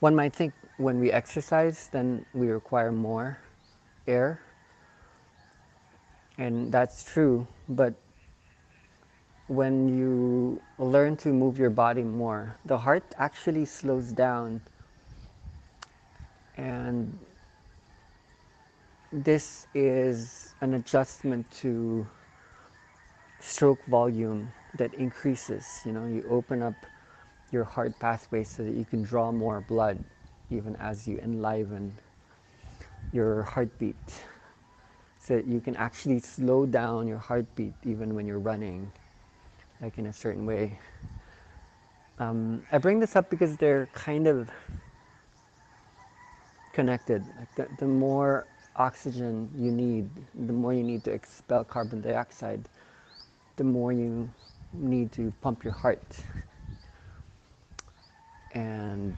one 0.00 0.14
might 0.14 0.34
think 0.34 0.52
when 0.78 1.00
we 1.00 1.10
exercise, 1.12 1.88
then 1.92 2.24
we 2.34 2.48
require 2.48 2.92
more 2.92 3.38
air. 4.06 4.40
And 6.38 6.70
that's 6.70 7.02
true, 7.04 7.46
but 7.68 7.94
when 9.48 9.88
you 9.88 10.60
learn 10.78 11.16
to 11.16 11.28
move 11.28 11.58
your 11.58 11.70
body 11.70 12.02
more, 12.02 12.56
the 12.64 12.76
heart 12.76 13.04
actually 13.18 13.64
slows 13.64 14.12
down. 14.12 14.60
And 16.56 17.18
this 19.12 19.66
is 19.74 20.54
an 20.60 20.74
adjustment 20.74 21.50
to 21.50 22.06
stroke 23.40 23.84
volume 23.86 24.52
that 24.74 24.92
increases. 24.94 25.82
You 25.84 25.92
know, 25.92 26.06
you 26.06 26.26
open 26.28 26.62
up 26.62 26.86
your 27.50 27.64
heart 27.64 27.98
pathway 27.98 28.44
so 28.44 28.64
that 28.64 28.74
you 28.74 28.84
can 28.84 29.02
draw 29.02 29.32
more 29.32 29.60
blood 29.60 30.02
even 30.50 30.76
as 30.76 31.06
you 31.08 31.18
enliven 31.18 31.92
your 33.12 33.42
heartbeat. 33.44 33.96
So 35.18 35.36
that 35.36 35.46
you 35.46 35.60
can 35.60 35.76
actually 35.76 36.20
slow 36.20 36.66
down 36.66 37.08
your 37.08 37.18
heartbeat 37.18 37.74
even 37.84 38.14
when 38.14 38.26
you're 38.26 38.38
running 38.38 38.92
like 39.82 39.98
in 39.98 40.06
a 40.06 40.12
certain 40.12 40.46
way. 40.46 40.78
Um, 42.18 42.62
i 42.72 42.78
bring 42.78 42.98
this 43.00 43.14
up 43.16 43.28
because 43.28 43.56
they're 43.56 43.88
kind 43.92 44.26
of 44.26 44.50
connected. 46.72 47.26
Like 47.38 47.54
the, 47.56 47.68
the 47.78 47.86
more 47.86 48.46
oxygen 48.76 49.50
you 49.58 49.70
need 49.72 50.08
the 50.46 50.52
more 50.52 50.72
you 50.72 50.84
need 50.84 51.04
to 51.04 51.10
expel 51.12 51.64
carbon 51.64 52.00
dioxide 52.00 52.68
the 53.56 53.64
more 53.64 53.92
you 53.92 54.28
need 54.72 55.12
to 55.12 55.32
pump 55.42 55.64
your 55.64 55.72
heart 55.72 56.24
and 58.52 59.16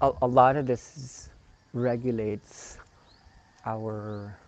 a, 0.00 0.12
a 0.22 0.26
lot 0.26 0.56
of 0.56 0.66
this 0.66 1.28
regulates 1.72 2.78
our 3.64 4.38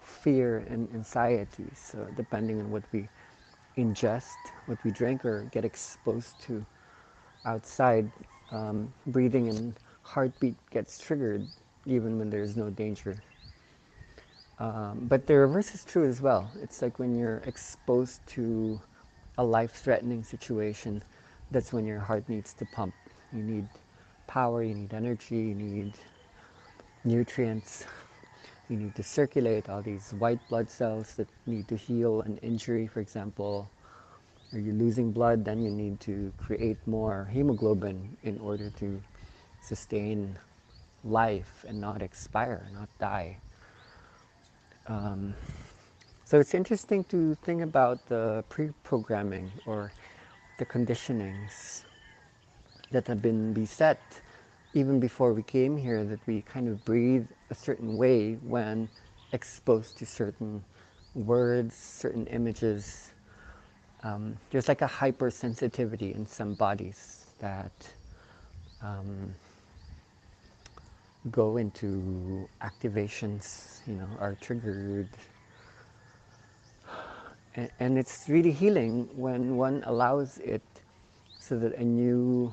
fear 0.00 0.58
and 0.68 0.88
anxiety. 0.94 1.68
So 1.74 2.06
depending 2.16 2.60
on 2.60 2.70
what 2.70 2.84
we 2.92 3.08
ingest, 3.76 4.38
what 4.66 4.82
we 4.84 4.90
drink 4.90 5.24
or 5.24 5.44
get 5.50 5.64
exposed 5.64 6.40
to 6.42 6.64
outside, 7.44 8.10
um, 8.50 8.92
breathing 9.06 9.48
and 9.48 9.74
heartbeat 10.02 10.54
gets 10.70 10.98
triggered 10.98 11.46
even 11.86 12.18
when 12.18 12.30
there's 12.30 12.56
no 12.56 12.70
danger. 12.70 13.22
Um, 14.58 15.06
but 15.08 15.26
the 15.26 15.34
reverse 15.34 15.74
is 15.74 15.84
true 15.84 16.04
as 16.08 16.20
well. 16.20 16.50
It's 16.62 16.82
like 16.82 16.98
when 16.98 17.18
you're 17.18 17.42
exposed 17.46 18.24
to 18.28 18.80
a 19.38 19.44
life-threatening 19.44 20.22
situation, 20.22 21.02
that's 21.50 21.72
when 21.72 21.86
your 21.86 21.98
heart 21.98 22.28
needs 22.28 22.52
to 22.54 22.64
pump. 22.66 22.94
You 23.32 23.42
need 23.42 23.66
power, 24.26 24.62
you 24.62 24.74
need 24.74 24.94
energy, 24.94 25.36
you 25.36 25.54
need 25.54 25.92
nutrients, 27.04 27.86
you 28.68 28.76
need 28.76 28.94
to 28.94 29.02
circulate 29.02 29.68
all 29.68 29.82
these 29.82 30.12
white 30.18 30.38
blood 30.48 30.70
cells 30.70 31.14
that 31.14 31.28
need 31.46 31.66
to 31.68 31.76
heal 31.76 32.22
an 32.22 32.38
injury, 32.38 32.86
for 32.86 33.00
example. 33.00 33.68
Are 34.52 34.58
you 34.58 34.72
losing 34.72 35.12
blood? 35.12 35.44
Then 35.44 35.62
you 35.62 35.70
need 35.70 35.98
to 36.00 36.32
create 36.36 36.76
more 36.86 37.28
hemoglobin 37.32 38.16
in 38.22 38.38
order 38.38 38.70
to 38.80 39.02
sustain 39.60 40.38
life 41.04 41.64
and 41.66 41.80
not 41.80 42.02
expire, 42.02 42.68
not 42.74 42.88
die. 42.98 43.38
Um, 44.92 45.34
so 46.26 46.38
it's 46.38 46.52
interesting 46.52 47.04
to 47.04 47.34
think 47.36 47.62
about 47.62 48.04
the 48.06 48.44
pre-programming 48.50 49.50
or 49.64 49.90
the 50.58 50.66
conditionings 50.66 51.84
that 52.90 53.06
have 53.06 53.22
been 53.22 53.54
beset 53.54 54.20
even 54.74 55.00
before 55.00 55.32
we 55.32 55.42
came 55.42 55.78
here 55.78 56.04
that 56.04 56.20
we 56.26 56.42
kind 56.42 56.68
of 56.68 56.84
breathe 56.84 57.26
a 57.48 57.54
certain 57.54 57.96
way 57.96 58.34
when 58.42 58.86
exposed 59.32 59.96
to 59.96 60.04
certain 60.04 60.62
words, 61.14 61.74
certain 61.74 62.26
images. 62.26 63.12
Um, 64.02 64.36
there's 64.50 64.68
like 64.68 64.82
a 64.82 64.88
hypersensitivity 64.88 66.14
in 66.14 66.26
some 66.26 66.52
bodies 66.52 67.28
that 67.38 67.72
um, 68.82 69.34
go 71.30 71.56
into 71.56 72.48
activations, 72.62 73.80
you 73.86 73.94
know, 73.94 74.08
are 74.18 74.36
triggered. 74.40 75.08
And, 77.78 77.98
it's 77.98 78.28
really 78.28 78.50
healing 78.52 79.08
when 79.14 79.56
one 79.56 79.82
allows 79.86 80.38
it 80.38 80.62
so 81.38 81.58
that 81.58 81.74
a 81.76 81.84
new 81.84 82.52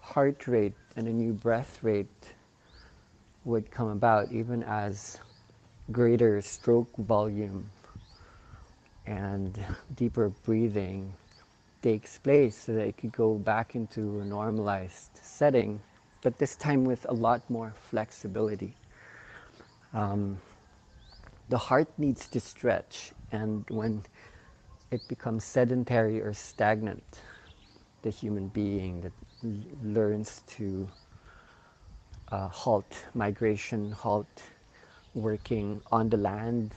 heart 0.00 0.46
rate 0.46 0.74
and 0.96 1.08
a 1.08 1.12
new 1.12 1.32
breath 1.32 1.82
rate 1.82 2.34
would 3.44 3.70
come 3.70 3.88
about 3.88 4.30
even 4.32 4.62
as 4.62 5.18
greater 5.90 6.40
stroke 6.40 6.94
volume 6.98 7.70
and 9.06 9.58
deeper 9.96 10.28
breathing 10.44 11.12
takes 11.82 12.18
place 12.18 12.56
so 12.56 12.74
that 12.74 12.86
it 12.86 12.96
could 12.96 13.12
go 13.12 13.34
back 13.34 13.74
into 13.74 14.20
a 14.20 14.24
normalized 14.24 15.18
setting, 15.22 15.80
but 16.22 16.38
this 16.38 16.56
time 16.56 16.84
with 16.84 17.06
a 17.08 17.12
lot 17.12 17.48
more 17.50 17.72
flexibility. 17.90 18.74
Um, 19.94 20.38
the 21.48 21.58
heart 21.58 21.88
needs 21.98 22.28
to 22.28 22.40
stretch, 22.40 23.12
and 23.32 23.64
when 23.70 24.02
it 24.90 25.06
becomes 25.08 25.44
sedentary 25.44 26.20
or 26.20 26.34
stagnant, 26.34 27.20
the 28.02 28.10
human 28.10 28.48
being 28.48 29.00
that 29.00 29.12
learns 29.82 30.42
to 30.48 30.88
uh, 32.32 32.48
halt 32.48 33.04
migration, 33.14 33.92
halt 33.92 34.42
working 35.14 35.80
on 35.90 36.08
the 36.08 36.16
land, 36.16 36.74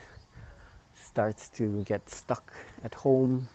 starts 0.94 1.50
to 1.50 1.84
get 1.84 2.10
stuck 2.10 2.54
at 2.84 2.94
home, 2.94 3.48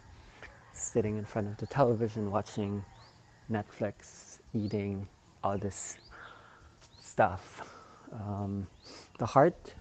sitting 0.73 1.17
in 1.17 1.25
front 1.25 1.49
of 1.49 1.57
the 1.57 1.67
television, 1.67 2.31
watching 2.31 2.85
Netflix, 3.51 4.39
eating 4.53 5.09
all 5.47 5.59
this 5.59 5.97
stuff. 7.01 7.63
Um, 8.13 8.67
the 9.19 9.27
heart 9.27 9.75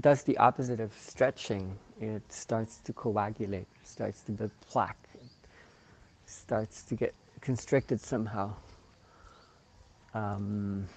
does 0.00 0.22
the 0.22 0.36
opposite 0.38 0.80
of 0.80 0.92
stretching. 0.94 1.78
It 2.00 2.22
starts 2.32 2.78
to 2.84 2.92
coagulate, 2.94 3.66
starts 3.84 4.22
to 4.22 4.32
build 4.32 4.50
plaque, 4.66 5.08
starts 6.24 6.82
to 6.84 6.94
get 6.94 7.14
constricted 7.42 8.00
somehow. 8.00 8.54
Um, 10.14 10.88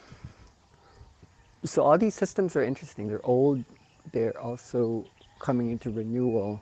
so 1.65 1.83
all 1.83 1.97
these 1.97 2.15
systems 2.15 2.55
are 2.55 2.63
interesting. 2.63 3.07
They're 3.09 3.25
old. 3.25 3.63
They're 4.13 4.39
also 4.39 5.05
coming 5.39 5.71
into 5.71 5.89
renewal, 5.91 6.61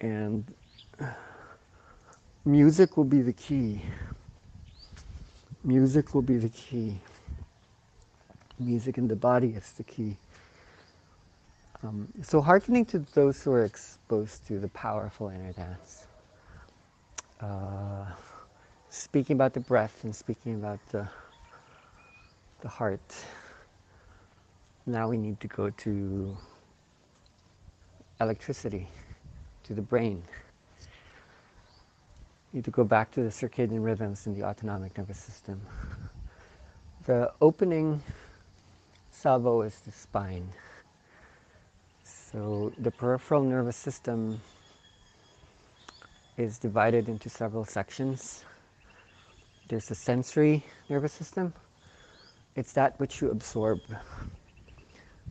and 0.00 0.44
music 2.44 2.96
will 2.96 3.04
be 3.04 3.22
the 3.22 3.34
key. 3.34 3.82
Music 5.62 6.14
will 6.14 6.22
be 6.22 6.38
the 6.38 6.48
key. 6.48 6.98
Music 8.58 8.96
in 8.98 9.08
the 9.08 9.16
body 9.16 9.48
is 9.48 9.72
the 9.72 9.82
key. 9.82 10.16
Um, 11.82 12.08
so 12.22 12.40
hearkening 12.40 12.84
to 12.86 12.98
those 13.14 13.42
who 13.42 13.52
are 13.52 13.64
exposed 13.64 14.46
to 14.48 14.58
the 14.58 14.68
powerful 14.68 15.28
inner 15.28 15.52
dance. 15.52 16.06
Uh, 17.40 18.04
speaking 18.90 19.34
about 19.34 19.54
the 19.54 19.60
breath 19.60 20.04
and 20.04 20.14
speaking 20.14 20.54
about 20.54 20.78
the, 20.90 21.08
the 22.60 22.68
heart. 22.68 23.00
Now 24.86 25.08
we 25.08 25.16
need 25.16 25.40
to 25.40 25.48
go 25.48 25.70
to 25.70 26.36
electricity, 28.20 28.88
to 29.64 29.74
the 29.74 29.82
brain. 29.82 30.22
Need 32.52 32.64
to 32.64 32.70
go 32.72 32.82
back 32.82 33.12
to 33.12 33.22
the 33.22 33.28
circadian 33.28 33.84
rhythms 33.84 34.26
in 34.26 34.34
the 34.34 34.44
autonomic 34.44 34.96
nervous 34.98 35.18
system. 35.18 35.60
The 37.06 37.32
opening 37.40 38.02
salvo 39.10 39.62
is 39.62 39.80
the 39.80 39.90
spine. 39.90 40.52
So 42.04 42.72
the 42.78 42.90
peripheral 42.90 43.42
nervous 43.42 43.76
system 43.76 44.40
is 46.36 46.58
divided 46.58 47.08
into 47.08 47.28
several 47.30 47.64
sections. 47.64 48.44
There's 49.68 49.86
the 49.86 49.94
sensory 49.94 50.64
nervous 50.88 51.12
system. 51.12 51.54
It's 52.56 52.72
that 52.72 52.98
which 53.00 53.22
you 53.22 53.30
absorb. 53.30 53.80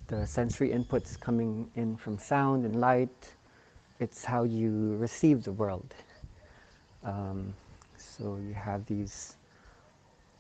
The 0.08 0.26
sensory 0.26 0.70
inputs 0.70 1.20
coming 1.20 1.70
in 1.76 1.98
from 1.98 2.18
sound 2.18 2.66
and 2.66 2.80
light. 2.80 3.34
It's 4.00 4.24
how 4.26 4.44
you 4.44 4.96
receive 4.98 5.44
the 5.44 5.52
world. 5.52 5.94
Um, 7.04 7.54
so 7.98 8.38
you 8.46 8.54
have 8.54 8.86
these 8.86 9.36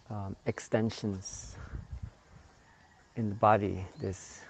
um, 0.09 0.35
extensions 0.45 1.55
in 3.15 3.29
the 3.29 3.35
body, 3.35 3.85
this 4.01 4.41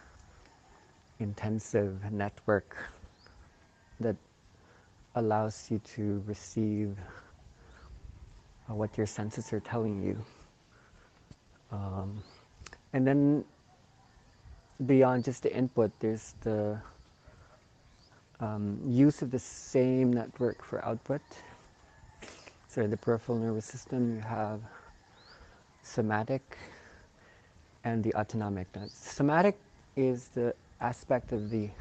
intensive 1.19 2.11
network 2.11 2.77
that 3.99 4.15
allows 5.15 5.67
you 5.69 5.79
to 5.79 6.23
receive 6.25 6.97
uh, 8.69 8.75
what 8.75 8.97
your 8.97 9.07
senses 9.07 9.51
are 9.51 9.59
telling 9.59 10.01
you. 10.01 10.17
Um, 11.71 12.23
and 12.93 13.05
then 13.05 13.43
beyond 14.85 15.25
just 15.25 15.43
the 15.43 15.55
input, 15.55 15.91
there's 15.99 16.33
the 16.41 16.79
um, 18.39 18.79
use 18.87 19.21
of 19.21 19.31
the 19.31 19.39
same 19.39 20.13
network 20.13 20.63
for 20.63 20.83
output. 20.85 21.21
So 22.69 22.85
the 22.85 22.97
peripheral 22.97 23.39
nervous 23.39 23.65
system, 23.65 24.15
you 24.15 24.21
have 24.21 24.61
somatic 25.81 26.55
and 27.83 28.03
the 28.03 28.13
autonomic. 28.13 28.67
Somatic 28.89 29.59
is 29.95 30.27
the 30.27 30.53
aspect 30.79 31.31
of 31.31 31.49
the 31.49 31.71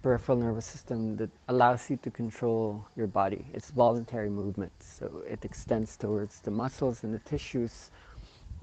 peripheral 0.00 0.38
nervous 0.38 0.64
system 0.64 1.16
that 1.16 1.30
allows 1.48 1.90
you 1.90 1.96
to 2.04 2.10
control 2.12 2.86
your 2.94 3.08
body. 3.08 3.44
It's 3.52 3.70
voluntary 3.70 4.30
movement, 4.30 4.70
so 4.78 5.24
it 5.28 5.44
extends 5.44 5.96
towards 5.96 6.38
the 6.38 6.52
muscles 6.52 7.02
and 7.02 7.12
the 7.12 7.18
tissues 7.18 7.90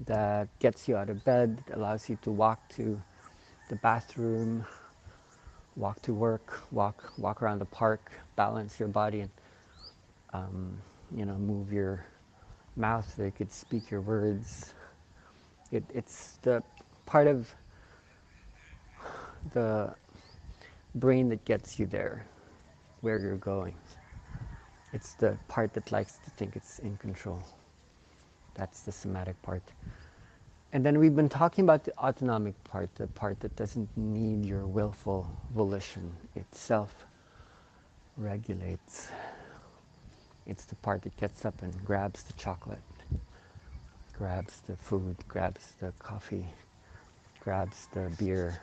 that 0.06 0.48
gets 0.60 0.88
you 0.88 0.96
out 0.96 1.10
of 1.10 1.22
bed, 1.26 1.62
allows 1.74 2.08
you 2.08 2.16
to 2.22 2.30
walk 2.30 2.66
to 2.70 2.98
the 3.68 3.76
bathroom, 3.76 4.64
walk 5.76 6.00
to 6.00 6.14
work, 6.14 6.62
walk 6.72 7.12
walk 7.18 7.42
around 7.42 7.58
the 7.58 7.66
park, 7.66 8.12
balance 8.34 8.80
your 8.80 8.88
body, 8.88 9.20
and 9.20 9.30
um, 10.34 10.76
you 11.16 11.24
know 11.24 11.36
move 11.36 11.72
your 11.72 12.04
mouth 12.76 13.12
so 13.16 13.24
you 13.24 13.32
could 13.32 13.52
speak 13.52 13.90
your 13.90 14.02
words. 14.02 14.74
It, 15.72 15.84
it's 15.94 16.38
the 16.42 16.62
part 17.06 17.28
of 17.28 17.52
the 19.54 19.94
brain 20.96 21.28
that 21.30 21.44
gets 21.44 21.78
you 21.78 21.86
there, 21.86 22.26
where 23.02 23.18
you're 23.20 23.36
going. 23.36 23.76
It's 24.92 25.14
the 25.14 25.38
part 25.48 25.74
that 25.74 25.92
likes 25.92 26.18
to 26.24 26.30
think 26.30 26.56
it's 26.56 26.80
in 26.80 26.96
control. 26.98 27.42
That's 28.54 28.82
the 28.82 28.92
somatic 28.92 29.40
part. 29.42 29.62
And 30.72 30.84
then 30.86 30.98
we've 30.98 31.16
been 31.16 31.28
talking 31.28 31.64
about 31.64 31.84
the 31.84 31.96
autonomic 31.98 32.62
part, 32.64 32.94
the 32.96 33.08
part 33.08 33.40
that 33.40 33.56
doesn't 33.56 33.88
need 33.96 34.44
your 34.46 34.66
willful 34.66 35.28
volition. 35.54 36.12
Itself 36.36 37.06
regulates. 38.16 39.08
It's 40.46 40.64
the 40.64 40.76
part 40.76 41.02
that 41.02 41.16
gets 41.16 41.44
up 41.44 41.62
and 41.62 41.84
grabs 41.84 42.22
the 42.24 42.32
chocolate, 42.34 42.78
grabs 44.18 44.60
the 44.66 44.76
food, 44.76 45.16
grabs 45.28 45.72
the 45.80 45.92
coffee, 45.98 46.46
grabs 47.40 47.88
the 47.94 48.10
beer, 48.18 48.60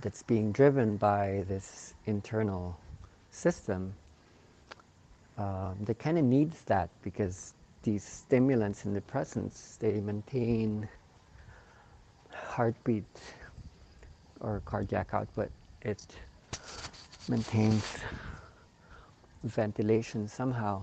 that's 0.00 0.22
being 0.22 0.52
driven 0.52 0.96
by 0.96 1.44
this 1.48 1.94
internal 2.06 2.78
system 3.30 3.94
uh, 5.36 5.72
that 5.84 5.98
kind 5.98 6.18
of 6.18 6.24
needs 6.24 6.62
that 6.62 6.88
because 7.02 7.54
these 7.82 8.04
stimulants 8.04 8.84
in 8.84 8.94
the 8.94 9.00
presence 9.00 9.76
they 9.80 10.00
maintain 10.00 10.88
heartbeat 12.32 13.04
or 14.40 14.60
cardiac 14.64 15.14
output. 15.14 15.50
It 15.82 15.98
maintains 17.28 17.84
ventilation 19.44 20.28
somehow 20.28 20.82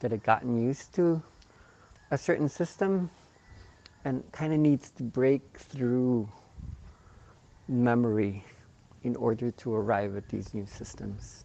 that 0.00 0.10
had 0.10 0.22
gotten 0.22 0.62
used 0.62 0.94
to 0.94 1.22
a 2.10 2.18
certain 2.18 2.48
system 2.48 3.10
and 4.04 4.22
kind 4.32 4.52
of 4.52 4.58
needs 4.58 4.90
to 4.90 5.02
break 5.02 5.42
through 5.58 6.28
memory 7.68 8.44
in 9.02 9.14
order 9.16 9.50
to 9.50 9.74
arrive 9.74 10.16
at 10.16 10.28
these 10.28 10.54
new 10.54 10.66
systems. 10.66 11.44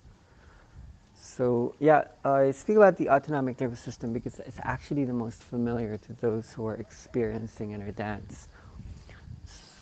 So 1.15 1.75
yeah, 1.79 2.05
I 2.23 2.51
speak 2.51 2.77
about 2.77 2.97
the 2.97 3.09
autonomic 3.09 3.59
nervous 3.59 3.79
system 3.79 4.13
because 4.13 4.39
it's 4.39 4.59
actually 4.61 5.05
the 5.05 5.13
most 5.13 5.41
familiar 5.43 5.97
to 5.97 6.13
those 6.21 6.51
who 6.51 6.65
are 6.67 6.75
experiencing 6.75 7.71
inner 7.71 7.91
dance. 7.91 8.47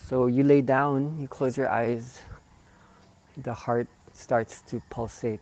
So 0.07 0.27
you 0.27 0.43
lay 0.43 0.61
down, 0.61 1.17
you 1.19 1.27
close 1.27 1.57
your 1.57 1.69
eyes, 1.69 2.19
the 3.37 3.53
heart 3.53 3.87
starts 4.13 4.61
to 4.63 4.81
pulsate. 4.89 5.39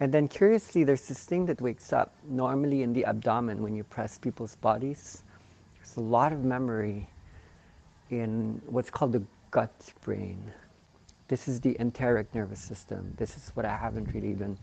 And 0.00 0.12
then 0.12 0.28
curiously, 0.28 0.84
there's 0.84 1.06
this 1.06 1.24
thing 1.24 1.46
that 1.46 1.60
wakes 1.60 1.92
up 1.92 2.14
normally 2.28 2.82
in 2.82 2.92
the 2.92 3.04
abdomen 3.04 3.62
when 3.62 3.74
you 3.74 3.82
press 3.84 4.16
people's 4.16 4.54
bodies. 4.56 5.22
There's 5.76 5.96
a 5.96 6.00
lot 6.00 6.32
of 6.32 6.44
memory 6.44 7.08
in 8.10 8.62
what's 8.66 8.90
called 8.90 9.12
the 9.12 9.22
gut 9.50 9.92
brain. 10.02 10.52
This 11.26 11.48
is 11.48 11.60
the 11.60 11.76
enteric 11.80 12.34
nervous 12.34 12.60
system. 12.60 13.12
This 13.16 13.36
is 13.36 13.50
what 13.54 13.66
I 13.66 13.76
haven't 13.76 14.14
really 14.14 14.34
been 14.34 14.56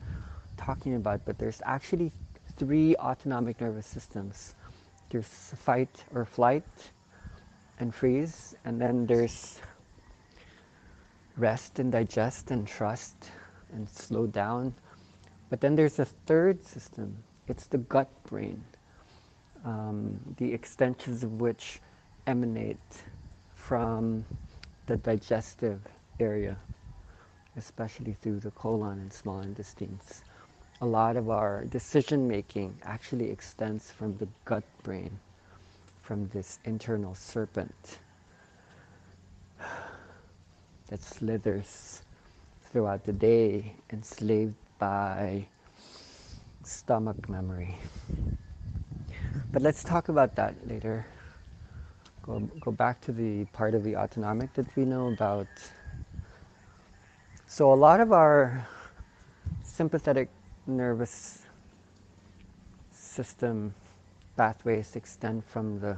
talking 0.58 0.96
about, 0.96 1.26
but 1.26 1.38
there's 1.38 1.62
actually 1.66 2.12
three 2.58 2.96
autonomic 2.96 3.60
nervous 3.60 3.86
systems. 3.86 4.56
There's 5.10 5.28
fight 5.28 6.04
or 6.14 6.26
flight, 6.26 6.64
and 7.80 7.94
freeze, 7.94 8.56
and 8.66 8.80
then 8.80 9.06
there's 9.06 9.60
rest 11.38 11.80
and 11.80 11.92
digest 11.92 12.52
and 12.52 12.68
trust 12.68 13.32
and 13.74 13.90
slow 13.90 14.28
down. 14.28 14.74
But 15.56 15.62
then 15.62 15.76
there's 15.78 16.00
a 16.00 16.06
third 16.28 16.66
system. 16.66 17.16
It's 17.48 17.68
the 17.68 17.78
gut 17.78 18.10
brain, 18.30 18.62
um, 19.64 20.20
the 20.36 20.54
extensions 20.54 21.24
of 21.24 21.40
which 21.40 21.80
emanate 22.28 22.76
from 23.56 24.26
the 24.88 24.98
digestive 24.98 25.80
area, 26.20 26.58
especially 27.56 28.18
through 28.22 28.42
the 28.42 28.52
colon 28.52 29.00
and 29.00 29.14
small 29.14 29.40
intestines. 29.40 30.24
A 30.82 30.86
lot 30.86 31.16
of 31.16 31.30
our 31.30 31.64
decision 31.64 32.28
making 32.28 32.78
actually 32.84 33.30
extends 33.32 33.90
from 33.90 34.18
the 34.18 34.28
gut 34.44 34.66
brain, 34.84 35.18
from 36.02 36.28
this 36.34 36.60
internal 36.66 37.16
serpent 37.16 38.00
that 40.88 41.02
slithers 41.02 42.02
throughout 42.74 43.06
the 43.06 43.14
day, 43.14 43.74
enslaved 43.94 44.54
by 44.78 45.46
stomach 46.64 47.30
memory. 47.30 47.78
But 49.52 49.62
let's 49.62 49.84
talk 49.84 50.10
about 50.10 50.36
that 50.36 50.56
later. 50.68 51.06
Go, 52.24 52.40
go 52.60 52.72
back 52.72 53.02
to 53.02 53.12
the 53.12 53.46
part 53.46 53.76
of 53.76 53.84
the 53.84 53.96
autonomic 53.96 54.54
that 54.54 54.66
we 54.76 54.84
know 54.86 55.08
about. 55.08 55.48
So, 57.48 57.72
a 57.72 57.76
lot 57.76 58.00
of 58.00 58.12
our 58.12 58.68
sympathetic 59.64 60.30
nervous 60.68 61.44
system 62.92 63.74
pathways 64.36 64.96
extend 64.96 65.46
from 65.46 65.80
the 65.80 65.98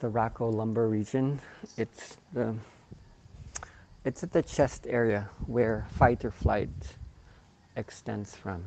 the 0.00 0.08
lumbar 0.40 0.88
region. 0.88 1.40
It's 1.76 2.16
the 2.32 2.54
it's 4.04 4.22
at 4.22 4.32
the 4.32 4.42
chest 4.42 4.86
area 4.88 5.28
where 5.46 5.86
fight 5.90 6.24
or 6.24 6.30
flight 6.30 6.70
extends 7.76 8.34
from. 8.34 8.64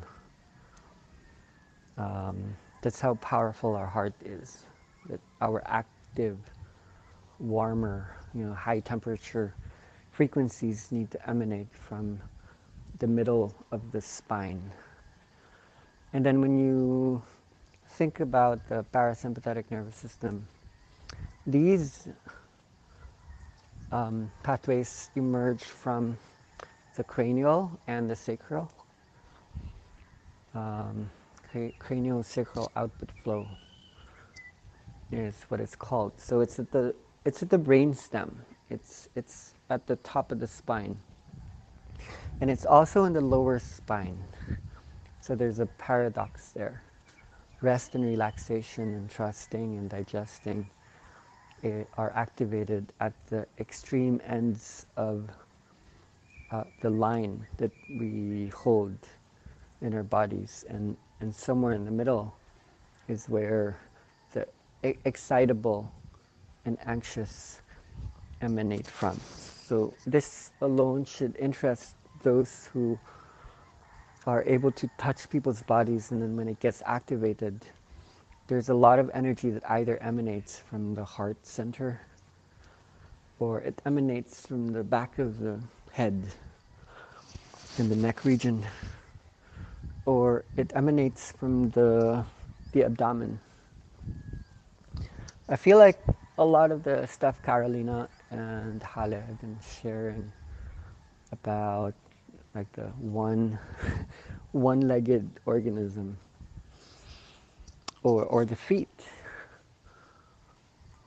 Um, 1.96 2.56
that's 2.82 3.00
how 3.00 3.14
powerful 3.16 3.76
our 3.76 3.86
heart 3.86 4.14
is. 4.24 4.58
That 5.08 5.20
our 5.40 5.62
active, 5.66 6.38
warmer, 7.38 8.16
you 8.34 8.44
know, 8.44 8.54
high 8.54 8.80
temperature 8.80 9.54
frequencies 10.10 10.90
need 10.90 11.10
to 11.10 11.28
emanate 11.28 11.68
from 11.72 12.20
the 12.98 13.06
middle 13.06 13.54
of 13.72 13.92
the 13.92 14.00
spine. 14.00 14.72
And 16.12 16.24
then 16.24 16.40
when 16.40 16.58
you 16.58 17.22
think 17.90 18.20
about 18.20 18.66
the 18.68 18.84
parasympathetic 18.92 19.70
nervous 19.70 19.96
system, 19.96 20.46
these 21.46 22.08
um, 23.92 24.30
pathways 24.42 25.10
emerge 25.16 25.62
from 25.62 26.16
the 26.96 27.04
cranial 27.04 27.78
and 27.86 28.08
the 28.08 28.16
sacral. 28.16 28.70
Um, 30.54 31.10
cranial 31.78 32.22
sacral 32.22 32.70
output 32.76 33.10
flow 33.22 33.46
is 35.12 35.34
what 35.48 35.60
it's 35.60 35.76
called. 35.76 36.12
So 36.16 36.40
it's 36.40 36.58
at 36.58 36.70
the 36.70 36.94
it's 37.24 37.42
at 37.42 37.50
the 37.50 37.58
brain 37.58 37.94
stem. 37.94 38.36
It's 38.70 39.08
it's 39.14 39.54
at 39.70 39.86
the 39.86 39.96
top 39.96 40.32
of 40.32 40.40
the 40.40 40.46
spine. 40.46 40.96
And 42.40 42.50
it's 42.50 42.66
also 42.66 43.04
in 43.04 43.12
the 43.12 43.20
lower 43.20 43.58
spine. 43.58 44.18
So 45.20 45.34
there's 45.34 45.60
a 45.60 45.66
paradox 45.66 46.50
there. 46.52 46.82
Rest 47.62 47.94
and 47.94 48.04
relaxation 48.04 48.94
and 48.94 49.10
trusting 49.10 49.78
and 49.78 49.88
digesting 49.88 50.68
are 51.96 52.12
activated 52.14 52.92
at 53.00 53.14
the 53.28 53.46
extreme 53.58 54.20
ends 54.26 54.86
of 54.96 55.30
uh, 56.50 56.64
the 56.82 56.90
line 56.90 57.46
that 57.56 57.72
we 57.88 58.48
hold 58.54 58.98
in 59.84 59.94
our 59.94 60.02
bodies, 60.02 60.64
and, 60.68 60.96
and 61.20 61.34
somewhere 61.34 61.74
in 61.74 61.84
the 61.84 61.90
middle 61.90 62.34
is 63.06 63.28
where 63.28 63.78
the 64.32 64.46
excitable 64.82 65.92
and 66.64 66.78
anxious 66.86 67.60
emanate 68.40 68.86
from. 68.86 69.20
So, 69.66 69.94
this 70.06 70.50
alone 70.60 71.04
should 71.04 71.36
interest 71.36 71.94
those 72.22 72.68
who 72.72 72.98
are 74.26 74.42
able 74.44 74.72
to 74.72 74.88
touch 74.96 75.28
people's 75.28 75.62
bodies, 75.62 76.10
and 76.10 76.20
then 76.20 76.34
when 76.36 76.48
it 76.48 76.58
gets 76.60 76.82
activated, 76.86 77.60
there's 78.46 78.70
a 78.70 78.74
lot 78.74 78.98
of 78.98 79.10
energy 79.14 79.50
that 79.50 79.70
either 79.70 79.98
emanates 80.02 80.58
from 80.58 80.94
the 80.94 81.04
heart 81.04 81.36
center 81.42 82.00
or 83.38 83.60
it 83.60 83.80
emanates 83.84 84.46
from 84.46 84.72
the 84.72 84.82
back 84.82 85.18
of 85.18 85.38
the 85.40 85.58
head 85.92 86.14
in 87.78 87.88
the 87.88 87.96
neck 87.96 88.24
region 88.24 88.64
or 90.06 90.44
it 90.56 90.72
emanates 90.74 91.32
from 91.32 91.70
the 91.70 92.24
the 92.72 92.84
abdomen 92.84 93.38
i 95.48 95.56
feel 95.56 95.78
like 95.78 96.00
a 96.38 96.44
lot 96.44 96.70
of 96.70 96.82
the 96.84 97.06
stuff 97.06 97.42
carolina 97.42 98.08
and 98.30 98.82
hale 98.82 99.12
have 99.12 99.40
been 99.40 99.58
sharing 99.80 100.32
about 101.32 101.94
like 102.54 102.70
the 102.72 102.86
one 102.98 103.58
one-legged 104.52 105.28
organism 105.46 106.16
or, 108.02 108.24
or 108.24 108.44
the 108.44 108.56
feet. 108.56 108.88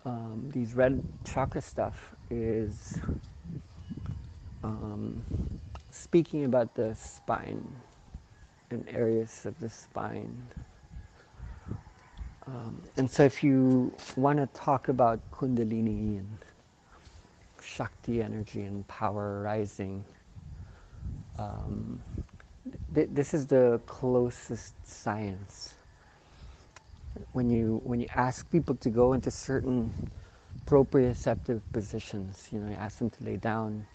Um, 0.05 0.49
these 0.53 0.73
red 0.73 1.03
chakra 1.23 1.61
stuff 1.61 2.15
is 2.29 2.97
um, 4.63 5.23
speaking 5.91 6.45
about 6.45 6.75
the 6.75 6.95
spine 6.95 7.75
and 8.71 8.87
areas 8.89 9.45
of 9.45 9.59
the 9.59 9.69
spine. 9.69 10.35
Um, 12.47 12.81
and 12.97 13.09
so, 13.09 13.23
if 13.23 13.43
you 13.43 13.93
want 14.15 14.39
to 14.39 14.47
talk 14.59 14.89
about 14.89 15.19
Kundalini 15.31 16.19
and 16.19 16.37
Shakti 17.61 18.21
energy 18.23 18.63
and 18.63 18.87
power 18.87 19.41
rising, 19.43 20.05
um, 21.37 22.01
th- 22.95 23.09
this 23.11 23.33
is 23.33 23.47
the 23.47 23.81
closest 23.87 24.75
science 24.87 25.73
when 27.33 27.49
you 27.49 27.81
when 27.83 27.99
you 28.01 28.07
ask 28.15 28.49
people 28.51 28.75
to 28.75 28.89
go 28.89 29.13
into 29.13 29.31
certain 29.31 29.93
proprioceptive 30.67 31.61
positions, 31.73 32.49
you 32.51 32.59
know, 32.59 32.69
you 32.71 32.77
ask 32.77 32.99
them 32.99 33.09
to 33.11 33.23
lay 33.23 33.37
down, 33.37 33.85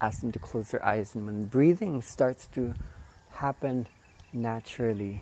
ask 0.00 0.20
them 0.20 0.32
to 0.32 0.38
close 0.38 0.70
their 0.70 0.84
eyes, 0.84 1.14
and 1.14 1.26
when 1.26 1.46
breathing 1.46 2.02
starts 2.02 2.48
to 2.48 2.74
happen 3.42 3.84
naturally, 4.32 5.20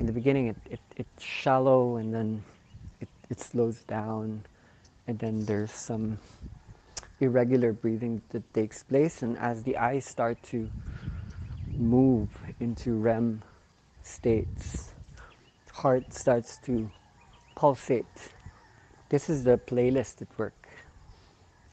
in 0.00 0.06
the 0.06 0.12
beginning 0.12 0.48
it, 0.48 0.56
it, 0.68 0.80
it's 0.96 1.22
shallow 1.22 1.94
and 1.98 2.12
then 2.12 2.42
it, 3.00 3.08
it 3.30 3.38
slows 3.38 3.84
down, 3.84 4.42
and 5.06 5.16
then 5.20 5.44
there's 5.46 5.70
some 5.70 6.18
irregular 7.20 7.72
breathing 7.72 8.20
that 8.30 8.42
takes 8.52 8.82
place, 8.82 9.22
and 9.22 9.38
as 9.38 9.62
the 9.62 9.76
eyes 9.76 10.04
start 10.04 10.42
to 10.42 10.68
move 11.78 12.28
into 12.58 12.94
REM 12.98 13.40
states, 14.02 14.90
heart 15.72 16.12
starts 16.12 16.58
to 16.66 16.90
pulsate. 17.54 18.32
This 19.08 19.30
is 19.30 19.44
the 19.44 19.56
playlist 19.56 20.20
at 20.20 20.36
work, 20.36 20.66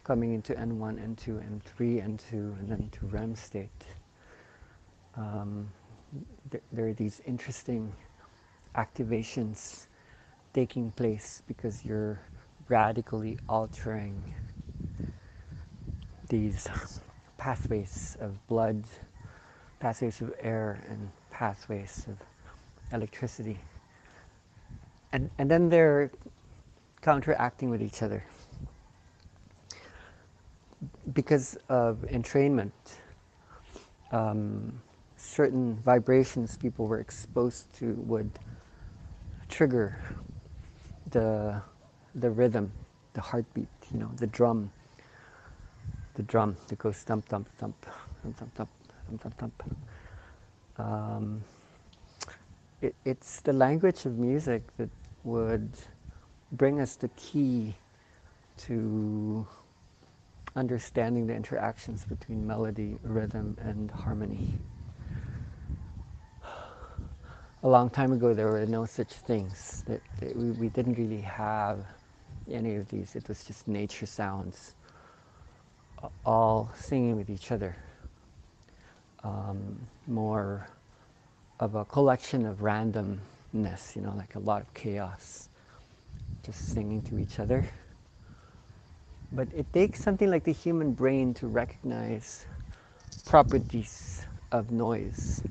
coming 0.03 0.35
into 0.35 0.53
N1, 0.53 1.01
N2, 1.01 1.41
N3, 1.49 1.79
N2, 1.79 2.31
and 2.59 2.69
then 2.69 2.89
to 2.91 3.07
REM 3.07 3.35
state. 3.35 3.85
Um, 5.17 5.71
th- 6.51 6.63
there 6.71 6.87
are 6.87 6.93
these 6.93 7.21
interesting 7.25 7.93
activations 8.75 9.87
taking 10.53 10.91
place 10.91 11.41
because 11.47 11.85
you're 11.85 12.19
radically 12.69 13.37
altering 13.49 14.23
these 16.29 16.67
pathways 17.37 18.17
of 18.21 18.47
blood, 18.47 18.83
pathways 19.79 20.21
of 20.21 20.33
air, 20.41 20.83
and 20.89 21.09
pathways 21.31 22.05
of 22.09 22.17
electricity 22.93 23.59
and, 25.13 25.29
and 25.37 25.49
then 25.49 25.69
they're 25.69 26.11
counteracting 27.01 27.69
with 27.69 27.81
each 27.81 28.01
other. 28.01 28.25
Because 31.13 31.57
of 31.69 32.05
entrainment, 32.11 32.71
um, 34.11 34.81
certain 35.23 35.75
vibrations 35.85 36.57
people 36.57 36.85
were 36.85 36.99
exposed 36.99 37.73
to 37.73 37.93
would 38.05 38.29
trigger 39.47 39.97
the, 41.11 41.61
the 42.15 42.29
rhythm, 42.29 42.71
the 43.13 43.21
heartbeat, 43.21 43.67
you 43.91 43.99
know, 43.99 44.11
the 44.17 44.27
drum, 44.27 44.69
the 46.15 46.23
drum 46.23 46.57
that 46.67 46.77
goes 46.77 46.97
thump, 46.97 47.25
thump, 47.27 47.47
thump, 47.57 47.75
thump, 48.21 48.35
thump, 48.37 48.55
thump, 48.55 48.69
thump, 49.21 49.37
thump, 49.37 49.57
thump. 49.57 49.77
Um, 50.77 51.43
it, 52.81 52.95
it's 53.05 53.39
the 53.41 53.53
language 53.53 54.05
of 54.05 54.17
music 54.17 54.61
that 54.77 54.89
would 55.23 55.69
bring 56.53 56.81
us 56.81 56.95
the 56.95 57.07
key 57.09 57.73
to 58.57 59.47
understanding 60.55 61.25
the 61.27 61.33
interactions 61.33 62.03
between 62.05 62.45
melody, 62.45 62.97
rhythm, 63.03 63.57
and 63.61 63.89
harmony. 63.89 64.53
A 67.63 67.69
long 67.69 67.89
time 67.89 68.11
ago, 68.11 68.33
there 68.33 68.47
were 68.47 68.65
no 68.65 68.85
such 68.85 69.13
things. 69.13 69.83
That, 69.87 70.01
that 70.19 70.35
we, 70.35 70.51
we 70.51 70.69
didn't 70.69 70.95
really 70.95 71.21
have 71.21 71.85
any 72.51 72.75
of 72.75 72.89
these. 72.89 73.15
It 73.15 73.29
was 73.29 73.45
just 73.45 73.69
nature 73.69 74.05
sounds, 74.05 74.75
all 76.25 76.71
singing 76.75 77.15
with 77.15 77.29
each 77.29 77.51
other. 77.53 77.77
Um, 79.23 79.87
more 80.07 80.67
of 81.61 81.75
a 81.75 81.85
collection 81.85 82.45
of 82.45 82.57
randomness, 82.59 83.95
you 83.95 84.01
know, 84.01 84.13
like 84.17 84.35
a 84.35 84.39
lot 84.39 84.61
of 84.61 84.73
chaos, 84.73 85.49
just 86.45 86.73
singing 86.73 87.01
to 87.03 87.17
each 87.17 87.39
other. 87.39 87.65
But 89.31 89.47
it 89.55 89.71
takes 89.73 90.01
something 90.01 90.29
like 90.29 90.43
the 90.43 90.53
human 90.53 90.93
brain 90.93 91.33
to 91.35 91.47
recognize 91.47 92.45
properties 93.25 94.25
of 94.51 94.71
noise 94.71 95.43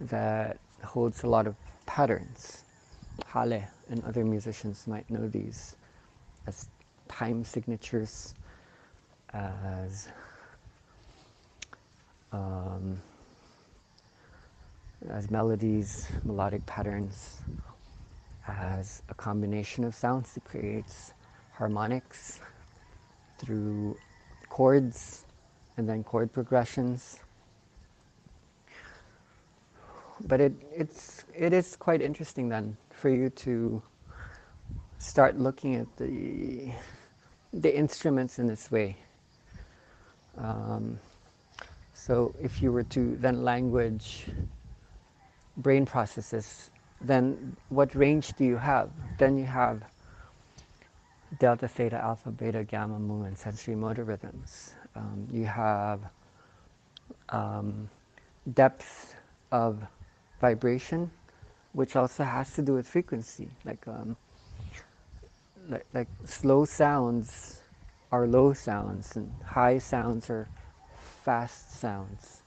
that 0.00 0.58
holds 0.82 1.22
a 1.22 1.26
lot 1.26 1.46
of 1.46 1.56
patterns. 1.86 2.62
Hale 3.32 3.62
and 3.90 4.04
other 4.04 4.24
musicians 4.24 4.86
might 4.86 5.08
know 5.10 5.28
these 5.28 5.76
as 6.46 6.68
time 7.08 7.44
signatures, 7.44 8.34
as 9.32 10.08
um, 12.32 13.00
as 15.10 15.30
melodies, 15.30 16.08
melodic 16.24 16.64
patterns, 16.66 17.40
as 18.48 19.02
a 19.08 19.14
combination 19.14 19.84
of 19.84 19.94
sounds 19.94 20.32
that 20.34 20.44
creates 20.44 21.12
harmonics 21.52 22.40
through 23.38 23.96
chords 24.48 25.24
and 25.76 25.88
then 25.88 26.02
chord 26.04 26.32
progressions. 26.32 27.18
But 30.24 30.40
it, 30.40 30.52
it's, 30.72 31.24
it 31.34 31.52
is 31.52 31.76
quite 31.76 32.00
interesting 32.00 32.48
then 32.48 32.76
for 32.90 33.08
you 33.08 33.30
to 33.30 33.82
start 34.98 35.38
looking 35.38 35.74
at 35.74 35.86
the, 35.96 36.72
the 37.52 37.76
instruments 37.76 38.38
in 38.38 38.46
this 38.46 38.70
way. 38.70 38.96
Um, 40.38 40.98
so 41.92 42.34
if 42.42 42.62
you 42.62 42.72
were 42.72 42.82
to 42.84 43.16
then 43.16 43.44
language 43.44 44.26
brain 45.58 45.86
processes 45.86 46.70
then 47.04 47.56
what 47.68 47.94
range 47.94 48.32
do 48.36 48.44
you 48.44 48.56
have? 48.56 48.90
Then 49.18 49.36
you 49.36 49.44
have 49.44 49.82
delta, 51.38 51.68
theta, 51.68 51.96
alpha, 51.96 52.30
beta, 52.30 52.64
gamma, 52.64 52.98
mu, 52.98 53.24
and 53.24 53.36
sensory 53.36 53.74
motor 53.74 54.04
rhythms. 54.04 54.74
Um, 54.96 55.28
you 55.30 55.44
have 55.44 56.00
um, 57.28 57.88
depth 58.54 59.14
of 59.52 59.82
vibration, 60.44 61.10
which 61.72 61.96
also 61.96 62.22
has 62.22 62.52
to 62.52 62.60
do 62.60 62.74
with 62.74 62.86
frequency. 62.86 63.48
Like, 63.64 63.82
um, 63.88 64.14
like, 65.70 65.86
like 65.94 66.08
slow 66.26 66.66
sounds 66.66 67.62
are 68.12 68.26
low 68.26 68.52
sounds, 68.52 69.16
and 69.16 69.32
high 69.42 69.78
sounds 69.78 70.28
are 70.28 70.46
fast 71.24 71.80
sounds. 71.80 72.42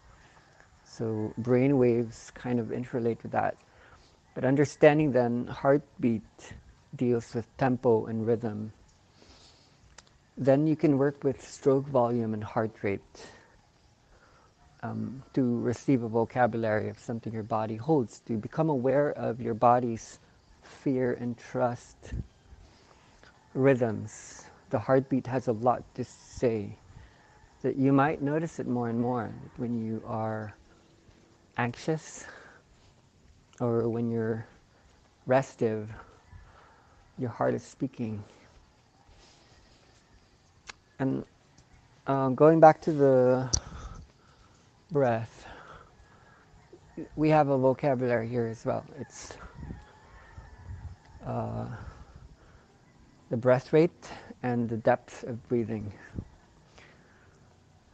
So 0.85 1.33
brain 1.39 1.79
waves 1.79 2.31
kind 2.35 2.59
of 2.59 2.67
interrelate 2.67 3.23
with 3.23 3.31
that. 3.31 3.57
But 4.35 4.45
understanding 4.45 5.11
then 5.11 5.47
heartbeat 5.47 6.53
deals 6.95 7.33
with 7.33 7.45
tempo 7.57 8.05
and 8.05 8.27
rhythm. 8.27 8.71
Then 10.37 10.67
you 10.67 10.75
can 10.75 10.99
work 10.99 11.23
with 11.23 11.41
stroke 11.41 11.87
volume 11.87 12.35
and 12.35 12.43
heart 12.43 12.75
rate 12.83 13.01
um, 14.83 15.23
to 15.33 15.59
receive 15.59 16.03
a 16.03 16.07
vocabulary 16.07 16.89
of 16.89 16.99
something 16.99 17.33
your 17.33 17.43
body 17.43 17.75
holds, 17.75 18.19
to 18.27 18.37
become 18.37 18.69
aware 18.69 19.11
of 19.13 19.41
your 19.41 19.53
body's 19.53 20.19
fear 20.61 21.13
and 21.19 21.37
trust 21.37 22.13
rhythms. 23.53 24.45
The 24.69 24.79
heartbeat 24.79 25.25
has 25.27 25.47
a 25.47 25.53
lot 25.53 25.83
to 25.95 26.03
say. 26.03 26.77
That 27.63 27.75
you 27.75 27.91
might 27.91 28.21
notice 28.21 28.59
it 28.59 28.67
more 28.67 28.89
and 28.89 28.99
more 28.99 29.33
when 29.57 29.83
you 29.83 30.01
are 30.05 30.53
anxious 31.57 32.25
or 33.59 33.89
when 33.89 34.11
you're 34.11 34.45
restive, 35.25 35.89
your 37.17 37.29
heart 37.29 37.55
is 37.55 37.63
speaking. 37.63 38.23
And 40.99 41.25
uh, 42.05 42.29
going 42.29 42.59
back 42.59 42.79
to 42.81 42.91
the 42.91 43.51
breath, 44.91 45.45
we 47.15 47.29
have 47.29 47.49
a 47.49 47.57
vocabulary 47.57 48.27
here 48.27 48.47
as 48.47 48.65
well. 48.65 48.85
It's 48.99 49.37
uh, 51.25 51.65
the 53.29 53.37
breath 53.37 53.73
rate 53.73 54.09
and 54.43 54.69
the 54.69 54.77
depth 54.77 55.23
of 55.23 55.45
breathing. 55.49 55.91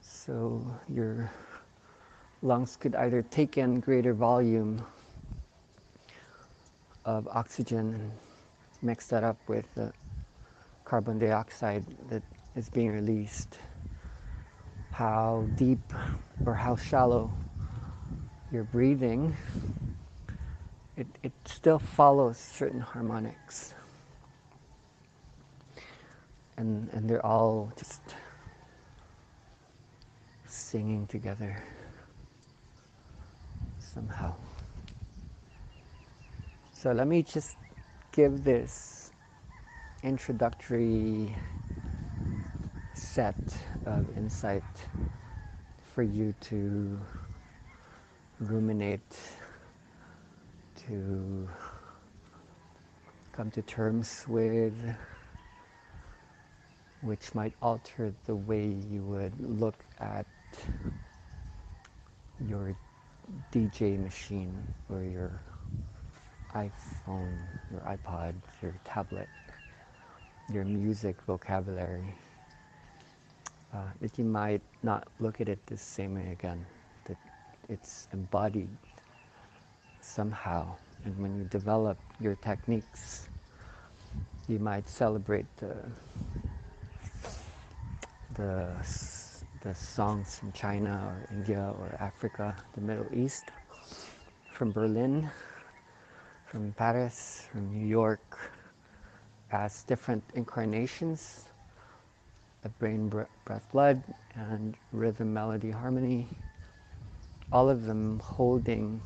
So 0.01 0.65
your 0.93 1.31
lungs 2.41 2.75
could 2.75 2.95
either 2.95 3.23
take 3.23 3.57
in 3.57 3.79
greater 3.79 4.13
volume 4.13 4.85
of 7.05 7.27
oxygen 7.27 7.95
and 7.95 8.11
mix 8.81 9.07
that 9.07 9.23
up 9.23 9.37
with 9.47 9.65
the 9.75 9.91
carbon 10.85 11.17
dioxide 11.17 11.83
that 12.09 12.21
is 12.55 12.69
being 12.69 12.91
released. 12.91 13.57
How 14.93 15.47
deep 15.55 15.91
or 16.45 16.53
how 16.53 16.75
shallow 16.75 17.31
you're 18.51 18.63
breathing, 18.63 19.35
it, 20.95 21.07
it 21.23 21.31
still 21.45 21.79
follows 21.79 22.37
certain 22.37 22.79
harmonics. 22.79 23.73
And, 26.57 26.87
and 26.93 27.09
they're 27.09 27.25
all 27.25 27.73
just 27.75 28.01
singing 30.45 31.07
together 31.07 31.63
somehow. 33.79 34.35
So 36.71 36.91
let 36.91 37.07
me 37.07 37.23
just 37.23 37.57
give 38.11 38.43
this 38.43 39.11
introductory 40.03 41.35
set 43.13 43.35
of 43.85 44.05
insight 44.17 44.63
for 45.93 46.01
you 46.01 46.33
to 46.41 46.99
ruminate, 48.39 49.15
to 50.87 51.47
come 53.31 53.51
to 53.51 53.61
terms 53.61 54.25
with, 54.27 54.73
which 57.01 57.35
might 57.35 57.53
alter 57.61 58.11
the 58.25 58.35
way 58.35 58.65
you 58.89 59.03
would 59.03 59.33
look 59.39 59.85
at 59.99 60.25
your 62.49 62.75
DJ 63.51 64.01
machine 64.03 64.67
or 64.89 65.03
your 65.03 65.39
iPhone, 66.55 67.37
your 67.71 67.81
iPod, 67.81 68.33
your 68.63 68.73
tablet, 68.83 69.29
your 70.51 70.65
music 70.65 71.21
vocabulary, 71.27 72.15
uh, 73.73 73.77
that 74.01 74.17
you 74.17 74.23
might 74.23 74.61
not 74.83 75.07
look 75.19 75.41
at 75.41 75.49
it 75.49 75.59
the 75.65 75.77
same 75.77 76.15
way 76.15 76.31
again, 76.31 76.65
that 77.05 77.17
it's 77.69 78.07
embodied 78.13 78.69
somehow. 80.01 80.75
And 81.05 81.17
when 81.17 81.37
you 81.37 81.45
develop 81.45 81.97
your 82.19 82.35
techniques, 82.35 83.27
you 84.47 84.59
might 84.59 84.87
celebrate 84.87 85.45
the, 85.57 85.75
the, 88.35 88.69
the 89.61 89.75
songs 89.75 90.37
from 90.39 90.51
China 90.51 90.91
or 91.07 91.35
India 91.35 91.73
or 91.79 91.95
Africa, 91.99 92.55
the 92.75 92.81
Middle 92.81 93.07
East, 93.13 93.51
from 94.51 94.71
Berlin 94.71 95.29
from 96.53 96.71
Paris, 96.73 97.47
from 97.51 97.73
New 97.73 97.87
York, 97.87 98.37
as 99.51 99.81
different 99.89 100.23
incarnations 100.35 101.45
of 102.63 102.77
brain, 102.79 103.09
breath, 103.09 103.67
blood, 103.71 104.01
and 104.35 104.75
rhythm, 104.91 105.33
melody, 105.33 105.71
harmony, 105.71 106.27
all 107.51 107.69
of 107.69 107.85
them 107.85 108.19
holding 108.23 109.01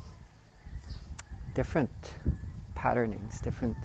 different 1.54 1.90
patternings, 2.74 3.40
different 3.40 3.76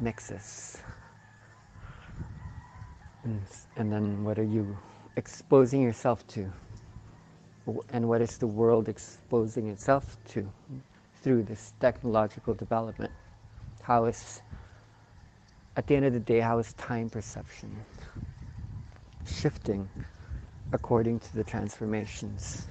mixes. 0.00 0.78
And, 3.24 3.42
and 3.76 3.92
then 3.92 4.24
what 4.24 4.38
are 4.38 4.44
you 4.44 4.76
exposing 5.16 5.82
yourself 5.82 6.26
to? 6.28 6.52
And 7.92 8.08
what 8.08 8.20
is 8.20 8.38
the 8.38 8.46
world 8.46 8.88
exposing 8.88 9.68
itself 9.68 10.16
to? 10.28 10.48
through 11.22 11.42
this 11.42 11.72
technological 11.80 12.54
development? 12.54 13.12
How 13.82 14.04
is, 14.06 14.42
at 15.78 15.86
the 15.86 15.94
end 15.94 16.04
of 16.06 16.12
the 16.12 16.18
day, 16.18 16.40
how 16.40 16.58
is 16.58 16.72
time 16.72 17.08
perception 17.08 17.70
shifting 19.24 19.88
according 20.72 21.20
to 21.20 21.36
the 21.36 21.44
transformations 21.44 22.66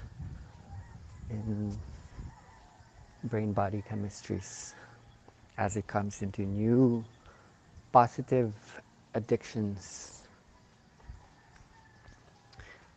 in 1.29 1.79
brain 3.23 3.53
body 3.53 3.81
chemistries 3.89 4.73
as 5.57 5.77
it 5.77 5.87
comes 5.87 6.21
into 6.21 6.41
new 6.41 7.01
positive 7.93 8.53
addictions, 9.13 10.23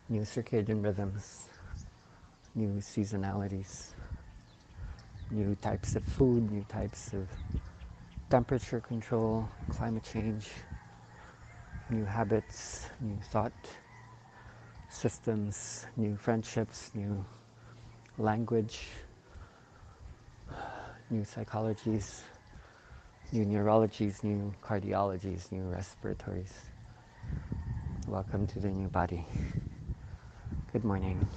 new 0.09 0.21
circadian 0.23 0.83
rhythms, 0.83 1.47
new 2.53 2.81
seasonalities, 2.81 3.91
new 5.31 5.55
types 5.61 5.95
of 5.95 6.03
food, 6.03 6.51
new 6.51 6.65
types 6.67 7.13
of 7.13 7.29
temperature 8.31 8.79
control, 8.79 9.45
climate 9.67 10.05
change, 10.05 10.47
new 11.89 12.05
habits, 12.05 12.89
new 13.01 13.17
thought 13.17 13.51
systems, 14.87 15.85
new 15.97 16.15
friendships, 16.15 16.91
new 16.95 17.25
language, 18.17 18.87
new 21.09 21.23
psychologies, 21.23 22.21
new 23.33 23.45
neurologies, 23.45 24.23
new 24.23 24.53
cardiologies, 24.63 25.51
new 25.51 25.63
respiratories. 25.63 26.53
Welcome 28.07 28.47
to 28.47 28.59
the 28.59 28.69
new 28.69 28.87
body. 28.87 29.25
Good 30.71 30.85
morning. 30.85 31.27